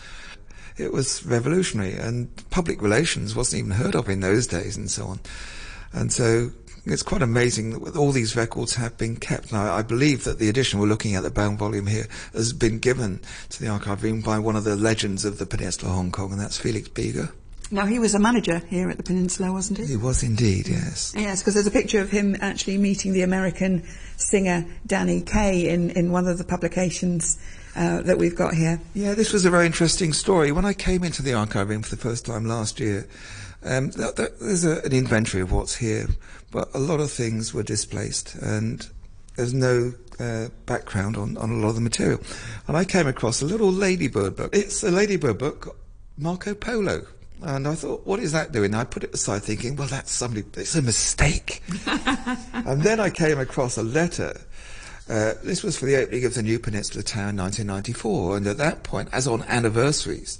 It 0.77 0.93
was 0.93 1.25
revolutionary, 1.25 1.93
and 1.95 2.29
public 2.49 2.81
relations 2.81 3.35
wasn't 3.35 3.59
even 3.59 3.71
heard 3.71 3.93
of 3.93 4.07
in 4.07 4.21
those 4.21 4.47
days, 4.47 4.77
and 4.77 4.89
so 4.89 5.07
on. 5.07 5.19
And 5.91 6.13
so 6.13 6.51
it's 6.91 7.03
quite 7.03 7.21
amazing 7.21 7.83
that 7.83 7.95
all 7.95 8.11
these 8.11 8.35
records 8.35 8.75
have 8.75 8.97
been 8.97 9.15
kept. 9.15 9.51
Now, 9.51 9.73
I 9.73 9.81
believe 9.81 10.23
that 10.23 10.39
the 10.39 10.49
edition 10.49 10.79
we're 10.79 10.87
looking 10.87 11.15
at, 11.15 11.23
the 11.23 11.31
bound 11.31 11.59
volume 11.59 11.87
here, 11.87 12.07
has 12.33 12.53
been 12.53 12.79
given 12.79 13.19
to 13.49 13.61
the 13.61 13.69
archive 13.69 14.03
room 14.03 14.21
by 14.21 14.39
one 14.39 14.55
of 14.55 14.63
the 14.63 14.75
legends 14.75 15.25
of 15.25 15.37
the 15.37 15.45
Peninsula 15.45 15.91
Hong 15.91 16.11
Kong, 16.11 16.31
and 16.31 16.39
that's 16.39 16.57
Felix 16.57 16.89
Bieger. 16.89 17.31
Now, 17.69 17.85
he 17.85 17.99
was 17.99 18.15
a 18.15 18.19
manager 18.19 18.59
here 18.69 18.89
at 18.89 18.95
the 18.95 19.03
Peninsula, 19.03 19.51
wasn't 19.51 19.79
he? 19.79 19.85
He 19.85 19.97
was 19.97 20.23
indeed, 20.23 20.69
yes. 20.69 21.13
Yes, 21.15 21.41
because 21.41 21.53
there's 21.53 21.67
a 21.67 21.71
picture 21.71 21.99
of 21.99 22.09
him 22.09 22.37
actually 22.39 22.77
meeting 22.77 23.11
the 23.11 23.23
American 23.23 23.83
singer 24.15 24.65
Danny 24.85 25.21
Kaye 25.21 25.67
in, 25.67 25.89
in 25.91 26.11
one 26.11 26.27
of 26.27 26.37
the 26.37 26.45
publications 26.45 27.37
uh, 27.75 28.01
that 28.03 28.17
we've 28.17 28.35
got 28.35 28.53
here. 28.53 28.79
Yeah, 28.93 29.15
this 29.15 29.33
was 29.33 29.45
a 29.45 29.49
very 29.49 29.65
interesting 29.65 30.13
story. 30.13 30.53
When 30.53 30.63
I 30.63 30.73
came 30.73 31.03
into 31.03 31.21
the 31.21 31.33
archive 31.33 31.67
room 31.67 31.83
for 31.83 31.93
the 31.93 32.01
first 32.01 32.25
time 32.25 32.45
last 32.45 32.79
year, 32.79 33.05
um, 33.67 33.91
th- 33.91 34.15
th- 34.15 34.31
there's 34.39 34.63
a, 34.63 34.81
an 34.83 34.93
inventory 34.93 35.41
of 35.41 35.51
what's 35.51 35.75
here, 35.75 36.07
but 36.51 36.69
a 36.73 36.79
lot 36.79 36.99
of 36.99 37.11
things 37.11 37.53
were 37.53 37.63
displaced, 37.63 38.35
and 38.35 38.87
there's 39.35 39.53
no 39.53 39.93
uh, 40.19 40.47
background 40.65 41.17
on, 41.17 41.37
on 41.37 41.51
a 41.51 41.55
lot 41.55 41.69
of 41.69 41.75
the 41.75 41.81
material. 41.81 42.19
And 42.67 42.75
I 42.75 42.83
came 42.83 43.07
across 43.07 43.41
a 43.41 43.45
little 43.45 43.71
ladybird 43.71 44.35
book. 44.35 44.55
It's 44.55 44.83
a 44.83 44.91
ladybird 44.91 45.37
book, 45.37 45.77
Marco 46.17 46.53
Polo. 46.55 47.05
And 47.43 47.67
I 47.67 47.75
thought, 47.75 48.07
what 48.07 48.19
is 48.19 48.31
that 48.31 48.51
doing? 48.51 48.73
I 48.73 48.83
put 48.83 49.03
it 49.03 49.13
aside 49.13 49.43
thinking, 49.43 49.75
well, 49.75 49.87
that's 49.87 50.11
somebody, 50.11 50.43
it's 50.55 50.73
a 50.73 50.81
mistake. 50.81 51.61
and 52.53 52.81
then 52.81 52.99
I 52.99 53.11
came 53.11 53.37
across 53.37 53.77
a 53.77 53.83
letter 53.83 54.33
uh, 55.09 55.35
this 55.41 55.63
was 55.63 55.77
for 55.77 55.85
the 55.85 55.95
opening 55.95 56.25
of 56.25 56.33
the 56.33 56.43
new 56.43 56.59
Peninsula 56.59 57.01
Tower 57.01 57.29
in 57.29 57.37
1994, 57.37 58.37
and 58.37 58.47
at 58.47 58.57
that 58.57 58.83
point, 58.83 59.07
as 59.13 59.25
on 59.25 59.41
anniversaries, 59.43 60.37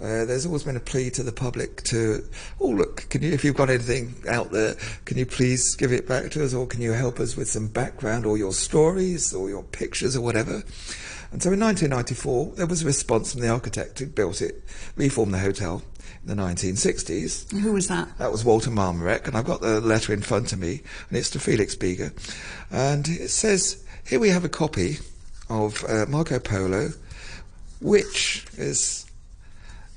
uh, 0.00 0.24
there's 0.24 0.46
always 0.46 0.64
been 0.64 0.76
a 0.76 0.80
plea 0.80 1.10
to 1.10 1.22
the 1.22 1.32
public 1.32 1.82
to, 1.84 2.24
oh 2.60 2.68
look, 2.68 3.08
can 3.10 3.22
you, 3.22 3.32
if 3.32 3.44
you've 3.44 3.56
got 3.56 3.70
anything 3.70 4.14
out 4.28 4.50
there, 4.50 4.74
can 5.04 5.16
you 5.16 5.26
please 5.26 5.76
give 5.76 5.92
it 5.92 6.08
back 6.08 6.30
to 6.32 6.44
us, 6.44 6.52
or 6.52 6.66
can 6.66 6.80
you 6.80 6.92
help 6.92 7.20
us 7.20 7.36
with 7.36 7.48
some 7.48 7.68
background, 7.68 8.26
or 8.26 8.36
your 8.36 8.52
stories, 8.52 9.32
or 9.32 9.48
your 9.48 9.62
pictures, 9.62 10.16
or 10.16 10.20
whatever. 10.20 10.62
And 11.32 11.42
so 11.42 11.52
in 11.52 11.60
1994, 11.60 12.52
there 12.56 12.66
was 12.66 12.82
a 12.82 12.86
response 12.86 13.32
from 13.32 13.40
the 13.40 13.48
architect 13.48 13.98
who 13.98 14.06
built 14.06 14.40
it, 14.40 14.62
reformed 14.96 15.34
the 15.34 15.38
hotel 15.38 15.82
in 16.22 16.36
the 16.36 16.42
1960s. 16.42 17.50
Who 17.60 17.72
was 17.72 17.88
that? 17.88 18.18
That 18.18 18.32
was 18.32 18.44
Walter 18.44 18.70
Marmorek, 18.70 19.26
and 19.26 19.36
I've 19.36 19.44
got 19.44 19.60
the 19.60 19.80
letter 19.80 20.12
in 20.12 20.22
front 20.22 20.52
of 20.52 20.58
me, 20.58 20.82
and 21.08 21.18
it's 21.18 21.30
to 21.30 21.40
Felix 21.40 21.74
Bieger. 21.76 22.12
And 22.70 23.08
it 23.08 23.28
says, 23.28 23.84
here 24.06 24.20
we 24.20 24.28
have 24.30 24.44
a 24.44 24.48
copy 24.48 24.98
of 25.48 25.84
uh, 25.88 26.06
Marco 26.08 26.38
Polo, 26.38 26.90
which 27.80 28.46
is 28.56 29.03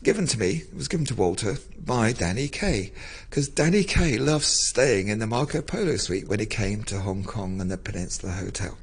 given 0.04 0.28
to 0.28 0.40
me, 0.40 0.64
it 0.72 0.76
was 0.76 0.88
given 0.88 1.06
to 1.08 1.16
Walter 1.16 1.58
by 1.84 2.12
Danny 2.12 2.48
Kaye, 2.48 2.92
because 3.30 3.50
Danny 3.50 3.84
Kaye 3.84 4.18
loved 4.18 4.46
staying 4.46 5.08
in 5.08 5.20
the 5.20 5.28
Marco 5.28 5.62
Polo 5.62 5.98
suite 5.98 6.28
when 6.28 6.40
he 6.40 6.46
came 6.46 6.84
to 6.84 7.00
Hong 7.00 7.24
Kong 7.24 7.62
and 7.62 7.72
the 7.72 7.78
Peninsula 7.78 8.34
Hotel. 8.34 8.78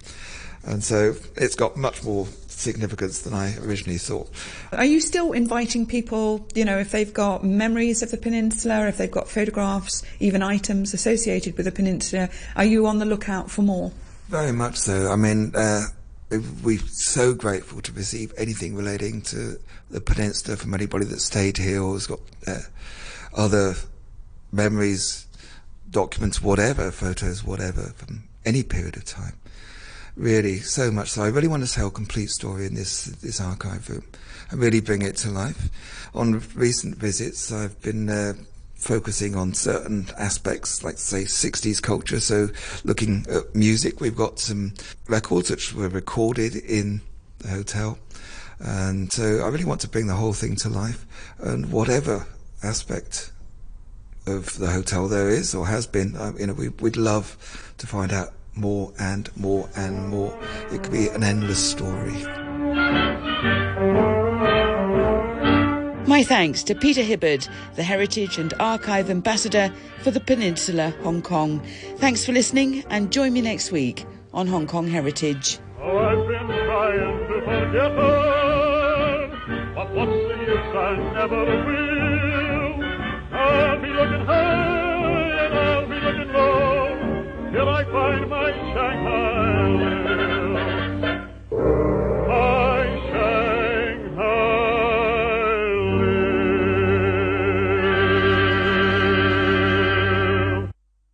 And 0.67 0.83
so 0.83 1.15
it's 1.37 1.55
got 1.55 1.77
much 1.77 2.03
more 2.03 2.27
significance 2.47 3.21
than 3.21 3.35
I 3.35 3.57
originally 3.59 3.99
thought. 3.99 4.31
Are 4.73 4.85
you 4.85 5.01
still 5.01 5.33
inviting 5.33 5.85
people, 5.87 6.49
you 6.55 6.65
know, 6.65 6.79
if 6.79 6.91
they've 6.91 7.13
got 7.13 7.45
memories 7.45 8.03
of 8.03 8.11
the 8.11 8.17
peninsula, 8.17 8.89
if 8.89 8.97
they've 8.97 9.11
got 9.11 9.29
photographs, 9.29 10.03
even 10.21 10.43
items 10.43 10.95
associated 10.95 11.57
with 11.57 11.67
the 11.67 11.73
peninsula, 11.73 12.31
are 12.57 12.65
you 12.65 12.87
on 12.87 12.99
the 12.99 13.05
lookout 13.05 13.51
for 13.51 13.63
more? 13.63 13.93
Very 14.29 14.53
much 14.53 14.77
so. 14.77 15.11
I 15.11 15.17
mean, 15.17 15.53
uh, 15.55 15.83
we're 16.63 16.79
so 16.79 17.35
grateful 17.35 17.81
to 17.83 17.93
receive 17.93 18.33
anything 18.37 18.75
relating 18.75 19.23
to 19.23 19.59
the 19.91 20.01
peninsula 20.01 20.57
from 20.57 20.75
anybody 20.75 21.05
that 21.07 21.21
stayed 21.21 21.57
here 21.57 21.83
or 21.83 21.95
has 21.95 22.07
got 22.07 22.21
uh, 22.47 22.61
other 23.37 23.75
memories, 24.53 25.27
documents, 25.91 26.41
whatever, 26.41 26.91
photos, 26.91 27.45
whatever, 27.45 27.93
from 27.97 28.25
any 28.45 28.63
period 28.63 28.97
of 28.97 29.05
time. 29.05 29.35
Really, 30.17 30.59
so 30.59 30.91
much 30.93 31.11
so. 31.11 31.25
I 31.25 31.29
really 31.29 31.49
want 31.49 31.67
to 31.67 31.73
tell 31.73 31.89
a 31.89 31.91
complete 31.91 32.31
story 32.31 32.67
in 32.67 32.75
this 32.75 33.07
this 33.07 33.41
archive 33.41 33.91
room 33.91 34.05
and 34.51 34.61
really 34.61 34.81
bring 34.81 35.03
it 35.03 35.17
to 35.19 35.31
life. 35.31 35.69
On 36.15 36.41
recent 36.55 36.97
visits, 36.97 37.51
I've 37.51 37.81
been 37.83 38.09
uh, 38.09 38.35
focusing 38.85 39.35
on 39.35 39.55
certain 39.55 40.07
aspects, 40.19 40.85
like 40.85 40.99
say 40.99 41.23
60s 41.23 41.83
culture. 41.83 42.21
So 42.21 42.49
looking 42.85 43.27
at 43.31 43.55
music, 43.55 44.01
we've 44.01 44.17
got 44.17 44.39
some 44.39 44.75
records 45.09 45.51
which 45.51 45.75
were 45.75 45.89
recorded 45.89 46.55
in 46.55 47.01
the 47.39 47.49
hotel. 47.49 47.99
And 48.61 49.11
so 49.13 49.41
I 49.45 49.49
really 49.49 49.65
want 49.65 49.81
to 49.81 49.89
bring 49.89 50.07
the 50.07 50.15
whole 50.15 50.33
thing 50.33 50.55
to 50.57 50.69
life 50.69 51.07
and 51.39 51.73
whatever 51.73 52.27
aspect 52.63 53.33
of 54.27 54.59
the 54.59 54.71
hotel 54.71 55.09
there 55.09 55.29
is 55.29 55.55
or 55.55 55.67
has 55.67 55.87
been, 55.87 56.17
uh, 56.17 56.33
you 56.39 56.47
know, 56.47 56.55
we'd 56.55 56.97
love 56.97 57.73
to 57.79 57.87
find 57.87 58.13
out 58.13 58.33
more 58.55 58.93
and 58.99 59.35
more 59.37 59.69
and 59.77 60.09
more. 60.09 60.39
It 60.71 60.83
could 60.83 60.93
be 60.93 61.09
an 61.09 61.25
endless 61.25 61.59
story. 61.59 62.44
My 66.15 66.23
thanks 66.23 66.63
to 66.63 66.77
Peter 66.77 67.03
Hibbard, 67.03 67.49
the 67.75 67.83
Heritage 67.83 68.39
and 68.39 68.55
Archive 68.61 69.11
Ambassador 69.11 69.73
for 69.99 70.13
the 70.13 70.21
Peninsula 70.21 70.95
Hong 71.03 71.21
Kong. 71.21 71.61
Thanks 71.97 72.25
for 72.25 72.31
listening 72.31 72.85
and 72.89 73.11
join 73.11 73.33
me 73.33 73.41
next 73.41 73.73
week 73.73 74.07
on 74.33 74.47
Hong 74.47 74.69
Kong 74.69 74.87
Heritage. 74.87 75.59
Oh, 75.81 76.25
till 87.53 87.69
I 87.69 87.85
find 87.91 88.31
my 88.31 88.53
Shanghai 88.53 89.44